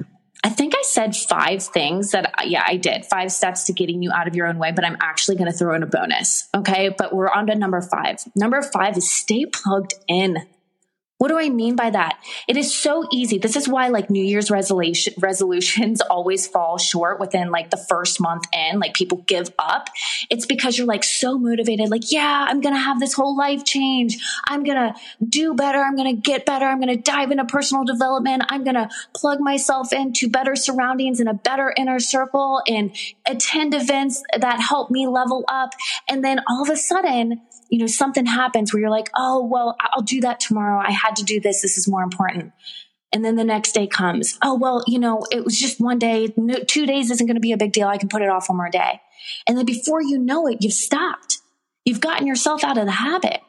I 0.44 0.48
think 0.48 0.74
I 0.76 0.82
said 0.82 1.16
five 1.16 1.62
things 1.62 2.12
that, 2.12 2.32
yeah, 2.46 2.64
I 2.66 2.76
did 2.76 3.04
five 3.04 3.32
steps 3.32 3.64
to 3.64 3.72
getting 3.72 4.02
you 4.02 4.12
out 4.12 4.28
of 4.28 4.36
your 4.36 4.46
own 4.46 4.58
way, 4.58 4.72
but 4.72 4.84
I'm 4.84 4.96
actually 5.00 5.36
going 5.36 5.50
to 5.50 5.56
throw 5.56 5.74
in 5.74 5.82
a 5.82 5.86
bonus. 5.86 6.48
Okay. 6.54 6.94
But 6.96 7.14
we're 7.14 7.30
on 7.30 7.46
to 7.48 7.54
number 7.54 7.80
five. 7.80 8.18
Number 8.34 8.62
five 8.62 8.96
is 8.96 9.10
stay 9.10 9.46
plugged 9.46 9.94
in. 10.06 10.46
What 11.18 11.28
do 11.28 11.38
I 11.38 11.48
mean 11.48 11.76
by 11.76 11.88
that? 11.90 12.18
It 12.46 12.58
is 12.58 12.76
so 12.76 13.08
easy. 13.10 13.38
This 13.38 13.56
is 13.56 13.66
why 13.66 13.88
like 13.88 14.10
New 14.10 14.22
Year's 14.22 14.50
resolution 14.50 15.14
resolutions 15.18 16.00
always 16.10 16.46
fall 16.46 16.76
short 16.76 17.18
within 17.18 17.50
like 17.50 17.70
the 17.70 17.78
first 17.78 18.20
month 18.20 18.44
in, 18.52 18.78
like 18.80 18.92
people 18.92 19.24
give 19.26 19.48
up. 19.58 19.88
It's 20.28 20.44
because 20.44 20.76
you're 20.76 20.86
like 20.86 21.04
so 21.04 21.38
motivated, 21.38 21.88
like, 21.88 22.12
yeah, 22.12 22.44
I'm 22.46 22.60
going 22.60 22.74
to 22.74 22.80
have 22.80 23.00
this 23.00 23.14
whole 23.14 23.34
life 23.34 23.64
change. 23.64 24.18
I'm 24.46 24.62
going 24.62 24.76
to 24.76 24.94
do 25.26 25.54
better. 25.54 25.78
I'm 25.78 25.96
going 25.96 26.14
to 26.14 26.20
get 26.20 26.44
better. 26.44 26.66
I'm 26.66 26.80
going 26.80 26.94
to 26.94 27.02
dive 27.02 27.30
into 27.30 27.46
personal 27.46 27.84
development. 27.84 28.42
I'm 28.50 28.64
going 28.64 28.74
to 28.74 28.90
plug 29.14 29.40
myself 29.40 29.94
into 29.94 30.28
better 30.28 30.54
surroundings 30.54 31.18
and 31.18 31.30
a 31.30 31.34
better 31.34 31.72
inner 31.78 31.98
circle 31.98 32.60
and 32.68 32.94
attend 33.26 33.72
events 33.72 34.22
that 34.38 34.60
help 34.60 34.90
me 34.90 35.06
level 35.06 35.44
up. 35.48 35.70
And 36.10 36.22
then 36.22 36.40
all 36.46 36.62
of 36.62 36.68
a 36.68 36.76
sudden, 36.76 37.40
you 37.68 37.78
know, 37.78 37.86
something 37.86 38.26
happens 38.26 38.72
where 38.72 38.80
you're 38.80 38.90
like, 38.90 39.10
oh, 39.16 39.44
well, 39.44 39.76
I'll 39.80 40.02
do 40.02 40.20
that 40.20 40.40
tomorrow. 40.40 40.80
I 40.80 40.90
had 41.06 41.16
to 41.16 41.24
do 41.24 41.40
this. 41.40 41.62
This 41.62 41.78
is 41.78 41.88
more 41.88 42.02
important. 42.02 42.52
And 43.12 43.24
then 43.24 43.36
the 43.36 43.44
next 43.44 43.72
day 43.72 43.86
comes, 43.86 44.38
oh, 44.42 44.54
well, 44.54 44.84
you 44.86 44.98
know, 44.98 45.24
it 45.30 45.44
was 45.44 45.58
just 45.58 45.80
one 45.80 45.98
day. 45.98 46.32
No, 46.36 46.56
two 46.66 46.86
days 46.86 47.10
isn't 47.10 47.26
going 47.26 47.36
to 47.36 47.40
be 47.40 47.52
a 47.52 47.56
big 47.56 47.72
deal. 47.72 47.88
I 47.88 47.98
can 47.98 48.08
put 48.08 48.22
it 48.22 48.28
off 48.28 48.48
one 48.48 48.58
more 48.58 48.68
day. 48.68 49.00
And 49.46 49.56
then 49.56 49.64
before 49.64 50.02
you 50.02 50.18
know 50.18 50.46
it, 50.46 50.58
you've 50.60 50.72
stopped. 50.72 51.38
You've 51.84 52.00
gotten 52.00 52.26
yourself 52.26 52.64
out 52.64 52.78
of 52.78 52.84
the 52.84 52.92
habit. 52.92 53.40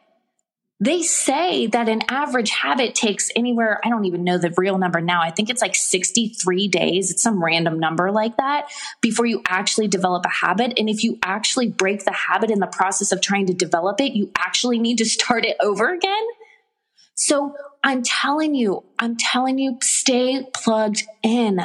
They 0.79 1.01
say 1.01 1.65
that 1.67 1.89
an 1.89 2.03
average 2.07 2.51
habit 2.51 2.93
takes 2.93 3.31
anywhere, 3.35 3.81
I 3.83 3.89
don't 3.89 4.05
even 4.05 4.23
know 4.23 4.37
the 4.37 4.53
real 4.55 4.77
number 4.77 5.01
now. 5.01 5.23
I 5.23 5.31
think 5.31 5.49
it's 5.49 5.61
like 5.61 5.73
63 5.73 6.67
days. 6.67 7.09
It's 7.09 7.23
some 7.23 7.43
random 7.43 7.79
number 7.79 8.11
like 8.11 8.37
that 8.37 8.69
before 9.01 9.25
you 9.25 9.41
actually 9.47 9.87
develop 9.87 10.23
a 10.23 10.29
habit. 10.29 10.73
And 10.77 10.87
if 10.87 11.03
you 11.03 11.17
actually 11.23 11.69
break 11.69 12.05
the 12.05 12.13
habit 12.13 12.51
in 12.51 12.59
the 12.59 12.67
process 12.67 13.11
of 13.11 13.21
trying 13.21 13.47
to 13.47 13.55
develop 13.55 13.99
it, 13.99 14.13
you 14.13 14.31
actually 14.37 14.77
need 14.77 14.99
to 14.99 15.05
start 15.05 15.45
it 15.45 15.57
over 15.59 15.91
again. 15.91 16.27
So 17.17 17.55
I'm 17.83 18.03
telling 18.03 18.53
you, 18.53 18.83
I'm 19.00 19.17
telling 19.17 19.57
you, 19.57 19.79
stay 19.81 20.45
plugged 20.53 21.03
in. 21.24 21.59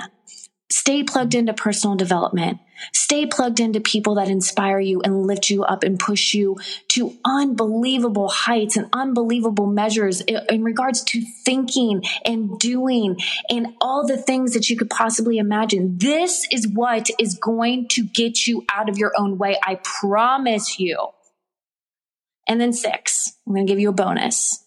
Stay 0.71 1.05
plugged 1.05 1.35
into 1.35 1.53
personal 1.53 1.95
development. 1.95 2.59
Stay 2.95 3.27
plugged 3.27 3.61
into 3.61 3.79
people 3.79 4.15
that 4.15 4.29
inspire 4.29 4.81
you 4.81 5.03
and 5.03 5.27
lift 5.27 5.51
you 5.51 5.63
up 5.63 5.85
and 5.85 6.01
push 6.01 6.33
you 6.33 6.57
to 6.89 7.15
unbelievable 7.23 8.31
heights 8.31 8.77
and 8.77 8.89
unbelievable 8.95 9.67
measures 9.67 10.23
in 10.23 10.65
regards 10.65 11.05
to 11.05 11.23
thinking 11.45 12.03
and 12.25 12.59
doing 12.59 13.21
and 13.51 13.69
all 13.83 14.07
the 14.07 14.17
things 14.17 14.55
that 14.55 14.71
you 14.71 14.77
could 14.79 14.91
possibly 14.91 15.37
imagine. 15.37 15.99
This 15.99 16.49
is 16.51 16.67
what 16.67 17.11
is 17.21 17.35
going 17.35 17.89
to 17.89 18.05
get 18.05 18.47
you 18.47 18.65
out 18.73 18.89
of 18.89 18.97
your 18.97 19.13
own 19.19 19.37
way. 19.37 19.59
I 19.63 19.79
promise 20.01 20.81
you. 20.81 21.09
And 22.49 22.59
then 22.59 22.73
six, 22.73 23.35
I'm 23.47 23.53
going 23.53 23.67
to 23.67 23.71
give 23.71 23.79
you 23.79 23.91
a 23.91 23.93
bonus. 23.93 24.62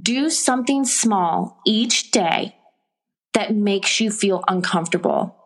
Do 0.00 0.30
something 0.30 0.84
small 0.84 1.60
each 1.64 2.10
day 2.10 2.56
that 3.32 3.54
makes 3.54 4.00
you 4.00 4.10
feel 4.10 4.42
uncomfortable. 4.48 5.36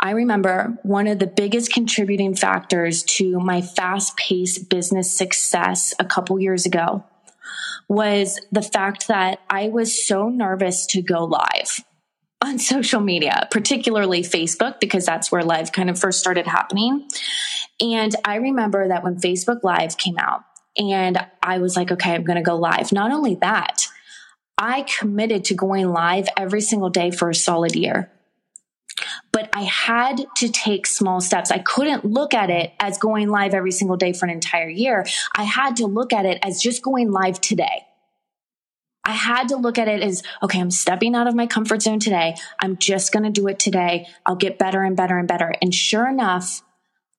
I 0.00 0.10
remember 0.10 0.78
one 0.82 1.06
of 1.06 1.18
the 1.18 1.26
biggest 1.26 1.72
contributing 1.72 2.34
factors 2.34 3.02
to 3.04 3.40
my 3.40 3.62
fast 3.62 4.16
paced 4.16 4.68
business 4.68 5.16
success 5.16 5.94
a 5.98 6.04
couple 6.04 6.38
years 6.40 6.66
ago 6.66 7.04
was 7.88 8.40
the 8.50 8.62
fact 8.62 9.08
that 9.08 9.40
I 9.48 9.68
was 9.68 10.06
so 10.06 10.28
nervous 10.28 10.86
to 10.86 11.02
go 11.02 11.24
live 11.24 11.80
on 12.42 12.58
social 12.58 13.00
media, 13.00 13.48
particularly 13.50 14.22
Facebook, 14.22 14.80
because 14.80 15.06
that's 15.06 15.32
where 15.32 15.42
live 15.42 15.72
kind 15.72 15.90
of 15.90 15.98
first 15.98 16.18
started 16.18 16.46
happening. 16.46 17.08
And 17.80 18.14
I 18.24 18.36
remember 18.36 18.88
that 18.88 19.02
when 19.02 19.16
Facebook 19.16 19.62
Live 19.62 19.96
came 19.96 20.18
out, 20.18 20.42
and 20.76 21.18
I 21.42 21.58
was 21.58 21.76
like, 21.76 21.92
okay, 21.92 22.14
I'm 22.14 22.24
going 22.24 22.36
to 22.36 22.42
go 22.42 22.56
live. 22.56 22.92
Not 22.92 23.12
only 23.12 23.34
that, 23.36 23.86
I 24.56 24.82
committed 24.82 25.44
to 25.46 25.54
going 25.54 25.88
live 25.88 26.28
every 26.36 26.60
single 26.60 26.90
day 26.90 27.10
for 27.10 27.28
a 27.30 27.34
solid 27.34 27.74
year. 27.74 28.10
But 29.32 29.48
I 29.54 29.62
had 29.62 30.26
to 30.36 30.48
take 30.48 30.86
small 30.86 31.20
steps. 31.20 31.50
I 31.50 31.58
couldn't 31.58 32.04
look 32.04 32.34
at 32.34 32.50
it 32.50 32.72
as 32.78 32.98
going 32.98 33.28
live 33.28 33.54
every 33.54 33.72
single 33.72 33.96
day 33.96 34.12
for 34.12 34.26
an 34.26 34.32
entire 34.32 34.68
year. 34.68 35.06
I 35.34 35.44
had 35.44 35.76
to 35.76 35.86
look 35.86 36.12
at 36.12 36.26
it 36.26 36.38
as 36.42 36.60
just 36.60 36.82
going 36.82 37.10
live 37.10 37.40
today. 37.40 37.86
I 39.04 39.12
had 39.12 39.48
to 39.48 39.56
look 39.56 39.78
at 39.78 39.88
it 39.88 40.00
as, 40.02 40.22
okay, 40.42 40.60
I'm 40.60 40.70
stepping 40.70 41.16
out 41.16 41.26
of 41.26 41.34
my 41.34 41.46
comfort 41.46 41.82
zone 41.82 41.98
today. 41.98 42.36
I'm 42.60 42.76
just 42.76 43.12
going 43.12 43.24
to 43.24 43.30
do 43.30 43.48
it 43.48 43.58
today. 43.58 44.06
I'll 44.24 44.36
get 44.36 44.58
better 44.58 44.82
and 44.82 44.96
better 44.96 45.18
and 45.18 45.26
better. 45.26 45.52
And 45.60 45.74
sure 45.74 46.08
enough, 46.08 46.62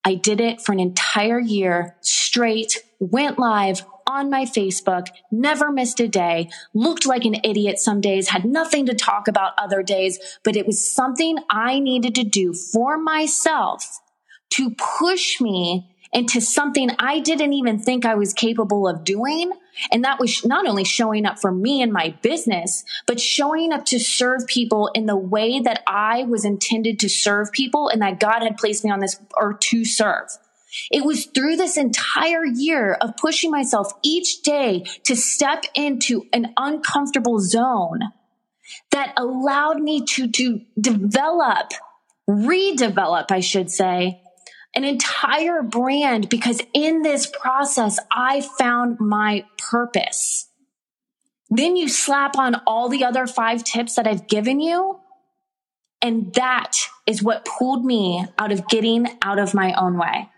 I 0.06 0.16
did 0.16 0.40
it 0.40 0.62
for 0.62 0.72
an 0.72 0.80
entire 0.80 1.40
year 1.40 1.98
straight, 2.02 2.84
went 3.04 3.40
live 3.40 3.86
on 4.08 4.30
my 4.30 4.46
Facebook, 4.46 5.08
never 5.32 5.72
missed 5.72 6.00
a 6.00 6.08
day, 6.08 6.50
looked 6.74 7.06
like 7.06 7.26
an 7.26 7.36
idiot 7.44 7.80
some 7.80 8.02
days, 8.02 8.30
had 8.30 8.46
nothing 8.46 8.86
to 8.86 8.94
talk 8.94 9.28
about 9.28 9.54
other 9.58 9.84
days, 9.84 10.20
but 10.44 10.56
it 10.56 10.66
was 10.66 10.94
something 10.94 11.38
I 11.50 11.80
needed 11.80 12.16
to 12.16 12.24
do 12.24 12.54
for 12.54 12.98
myself 12.98 14.00
to 14.52 14.76
push 15.00 15.42
me 15.42 15.90
into 16.12 16.40
something 16.40 16.92
I 17.00 17.20
didn't 17.20 17.54
even 17.54 17.80
think 17.80 18.06
I 18.06 18.16
was 18.16 18.34
capable 18.34 18.88
of 18.88 19.04
doing. 19.04 19.52
And 19.92 20.04
that 20.04 20.20
was 20.20 20.46
not 20.46 20.68
only 20.68 20.84
showing 20.84 21.26
up 21.26 21.40
for 21.40 21.52
me 21.52 21.82
and 21.82 21.92
my 21.92 22.16
business, 22.22 22.86
but 23.08 23.20
showing 23.20 23.74
up 23.74 23.86
to 23.86 24.00
serve 24.00 24.46
people 24.46 24.92
in 24.94 25.08
the 25.08 25.16
way 25.16 25.60
that 25.60 25.82
I 25.88 26.24
was 26.24 26.46
intended 26.46 27.00
to 27.00 27.10
serve 27.10 27.52
people 27.52 27.90
and 27.90 28.02
that 28.04 28.20
God 28.20 28.44
had 28.44 28.58
placed 28.58 28.86
me 28.86 28.92
on 28.92 29.00
this 29.00 29.20
or 29.36 29.54
to 29.54 29.84
serve. 29.84 30.30
It 30.92 31.04
was 31.04 31.26
through 31.26 31.58
this 31.58 31.78
entire 31.78 32.46
year 32.46 32.94
of 32.94 33.18
pushing 33.18 33.52
myself 33.52 33.92
each 34.02 34.42
day 34.42 34.86
to 35.06 35.16
step 35.16 35.66
into 35.76 36.26
an 36.34 36.54
uncomfortable 36.58 37.40
zone 37.40 38.00
that 38.92 39.14
allowed 39.18 39.82
me 39.82 40.06
to, 40.06 40.28
to 40.30 40.62
develop, 40.80 41.72
redevelop, 42.30 43.32
I 43.32 43.40
should 43.40 43.70
say, 43.70 44.22
an 44.76 44.84
entire 44.84 45.62
brand 45.62 46.30
because 46.30 46.62
in 46.74 47.02
this 47.02 47.28
process, 47.28 48.00
I 48.12 48.42
found 48.42 49.00
my 49.00 49.46
purpose. 49.58 50.50
Then 51.50 51.76
you 51.76 51.88
slap 51.88 52.38
on 52.38 52.56
all 52.66 52.90
the 52.90 53.04
other 53.04 53.28
five 53.28 53.64
tips 53.64 53.96
that 53.96 54.08
I've 54.08 54.28
given 54.28 54.60
you. 54.60 55.00
And 56.02 56.34
that 56.34 56.78
is 57.06 57.22
what 57.22 57.46
pulled 57.46 57.86
me 57.86 58.26
out 58.38 58.52
of 58.52 58.68
getting 58.68 59.08
out 59.22 59.40
of 59.40 59.54
my 59.54 59.74
own 59.74 59.98
way. 59.98 60.30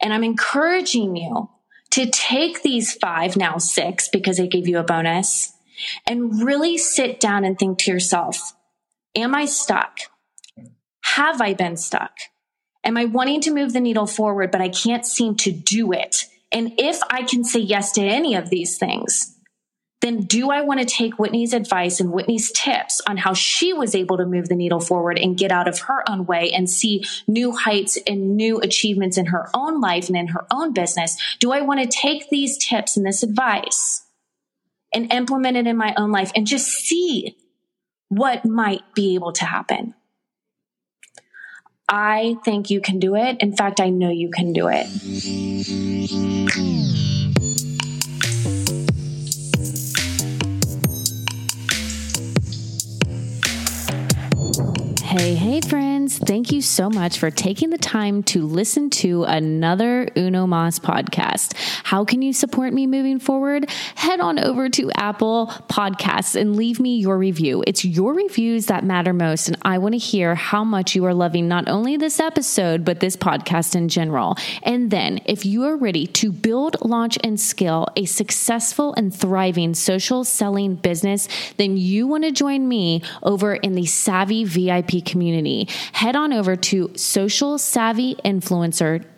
And 0.00 0.12
I'm 0.12 0.24
encouraging 0.24 1.16
you 1.16 1.50
to 1.90 2.06
take 2.06 2.62
these 2.62 2.94
five, 2.94 3.36
now 3.36 3.58
six, 3.58 4.08
because 4.08 4.38
I 4.38 4.46
gave 4.46 4.68
you 4.68 4.78
a 4.78 4.84
bonus, 4.84 5.52
and 6.06 6.42
really 6.42 6.78
sit 6.78 7.20
down 7.20 7.44
and 7.44 7.58
think 7.58 7.78
to 7.80 7.90
yourself, 7.90 8.54
am 9.14 9.34
I 9.34 9.44
stuck? 9.46 9.98
Have 11.02 11.40
I 11.40 11.54
been 11.54 11.76
stuck? 11.76 12.12
Am 12.84 12.96
I 12.96 13.04
wanting 13.06 13.40
to 13.42 13.50
move 13.50 13.72
the 13.72 13.80
needle 13.80 14.06
forward, 14.06 14.50
but 14.50 14.60
I 14.60 14.68
can't 14.68 15.04
seem 15.04 15.34
to 15.36 15.50
do 15.50 15.92
it? 15.92 16.26
And 16.52 16.72
if 16.78 17.00
I 17.10 17.22
can 17.22 17.44
say 17.44 17.60
yes 17.60 17.92
to 17.92 18.02
any 18.02 18.34
of 18.34 18.50
these 18.50 18.78
things, 18.78 19.36
then 20.00 20.22
do 20.22 20.50
I 20.50 20.62
want 20.62 20.80
to 20.80 20.86
take 20.86 21.18
Whitney's 21.18 21.52
advice 21.52 22.00
and 22.00 22.10
Whitney's 22.10 22.50
tips 22.52 23.00
on 23.06 23.18
how 23.18 23.34
she 23.34 23.72
was 23.72 23.94
able 23.94 24.16
to 24.16 24.24
move 24.24 24.48
the 24.48 24.56
needle 24.56 24.80
forward 24.80 25.18
and 25.18 25.36
get 25.36 25.52
out 25.52 25.68
of 25.68 25.80
her 25.80 26.02
own 26.08 26.24
way 26.24 26.50
and 26.52 26.70
see 26.70 27.04
new 27.26 27.52
heights 27.52 27.98
and 28.06 28.36
new 28.36 28.60
achievements 28.60 29.18
in 29.18 29.26
her 29.26 29.50
own 29.52 29.80
life 29.80 30.08
and 30.08 30.16
in 30.16 30.28
her 30.28 30.46
own 30.50 30.72
business? 30.72 31.16
Do 31.38 31.52
I 31.52 31.60
want 31.60 31.80
to 31.80 31.86
take 31.86 32.30
these 32.30 32.56
tips 32.56 32.96
and 32.96 33.04
this 33.04 33.22
advice 33.22 34.06
and 34.92 35.12
implement 35.12 35.58
it 35.58 35.66
in 35.66 35.76
my 35.76 35.94
own 35.96 36.10
life 36.10 36.32
and 36.34 36.46
just 36.46 36.68
see 36.68 37.36
what 38.08 38.46
might 38.46 38.94
be 38.94 39.14
able 39.14 39.32
to 39.32 39.44
happen? 39.44 39.94
I 41.88 42.36
think 42.44 42.70
you 42.70 42.80
can 42.80 43.00
do 43.00 43.16
it. 43.16 43.38
In 43.40 43.54
fact, 43.54 43.80
I 43.80 43.90
know 43.90 44.10
you 44.10 44.30
can 44.30 44.52
do 44.52 44.68
it. 44.72 44.86
Hey, 55.10 55.34
hey, 55.34 55.60
friends. 55.60 56.18
thank 56.18 56.52
you 56.52 56.62
so 56.62 56.88
much 56.88 57.18
for 57.18 57.32
taking 57.32 57.70
the 57.70 57.78
time 57.78 58.22
to 58.22 58.46
listen 58.46 58.90
to 58.90 59.24
another 59.24 60.08
Uno 60.16 60.46
Mas 60.46 60.78
podcast. 60.78 61.54
How 61.82 62.04
can 62.04 62.22
you 62.22 62.32
support 62.32 62.72
me 62.72 62.86
moving 62.86 63.18
forward? 63.18 63.68
Head 63.96 64.20
on 64.20 64.38
over 64.38 64.68
to 64.68 64.90
Apple 64.92 65.48
Podcasts 65.68 66.40
and 66.40 66.54
leave 66.54 66.78
me 66.78 66.98
your 66.98 67.18
review. 67.18 67.64
It's 67.66 67.84
your 67.84 68.14
reviews 68.14 68.66
that 68.66 68.84
matter 68.84 69.12
most, 69.12 69.48
and 69.48 69.58
I 69.62 69.78
want 69.78 69.94
to 69.94 69.98
hear 69.98 70.36
how 70.36 70.62
much 70.62 70.94
you 70.94 71.04
are 71.04 71.14
loving 71.14 71.48
not 71.48 71.68
only 71.68 71.96
this 71.96 72.20
episode, 72.20 72.84
but 72.84 73.00
this 73.00 73.16
podcast 73.16 73.74
in 73.74 73.88
general. 73.88 74.36
And 74.62 74.92
then, 74.92 75.20
if 75.24 75.44
you 75.44 75.64
are 75.64 75.76
ready 75.76 76.06
to 76.06 76.30
build, 76.30 76.76
launch, 76.82 77.18
and 77.24 77.40
scale 77.40 77.88
a 77.96 78.04
successful 78.04 78.94
and 78.94 79.12
thriving 79.12 79.74
social 79.74 80.22
selling 80.22 80.76
business, 80.76 81.28
then 81.56 81.76
you 81.76 82.06
want 82.06 82.22
to 82.24 82.30
join 82.30 82.68
me 82.68 83.02
over 83.24 83.54
in 83.54 83.74
the 83.74 83.86
Savvy 83.86 84.44
VIP 84.44 84.99
community. 85.00 85.68
Head 85.92 86.16
on 86.16 86.32
over 86.32 86.56
to 86.56 86.90
Social 86.96 87.58
Savvy 87.58 88.16
socialsavvyinfluencer.com 88.24 89.09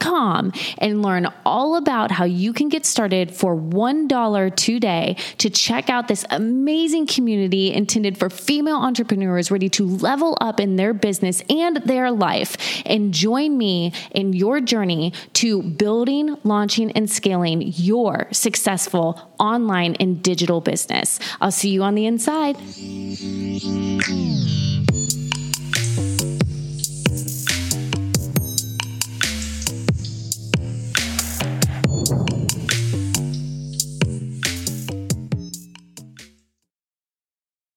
com 0.00 0.52
and 0.78 1.02
learn 1.02 1.28
all 1.44 1.76
about 1.76 2.10
how 2.10 2.24
you 2.24 2.52
can 2.52 2.68
get 2.68 2.84
started 2.84 3.30
for 3.30 3.54
$1 3.54 4.56
today 4.56 5.16
to 5.38 5.48
check 5.48 5.88
out 5.88 6.08
this 6.08 6.24
amazing 6.30 7.06
community 7.06 7.72
intended 7.72 8.18
for 8.18 8.28
female 8.28 8.78
entrepreneurs 8.78 9.50
ready 9.50 9.68
to 9.68 9.86
level 9.86 10.36
up 10.40 10.58
in 10.58 10.76
their 10.76 10.92
business 10.92 11.42
and 11.48 11.76
their 11.78 12.10
life. 12.10 12.56
And 12.84 13.14
join 13.14 13.56
me 13.56 13.92
in 14.10 14.32
your 14.32 14.60
journey 14.60 15.12
to 15.34 15.62
building, 15.62 16.36
launching, 16.42 16.90
and 16.92 17.08
scaling 17.08 17.72
your 17.76 18.26
successful 18.32 19.34
online 19.38 19.94
and 20.00 20.22
digital 20.22 20.60
business. 20.60 21.20
I'll 21.40 21.52
see 21.52 21.70
you 21.70 21.82
on 21.82 21.94
the 21.94 22.06
inside. 22.06 22.56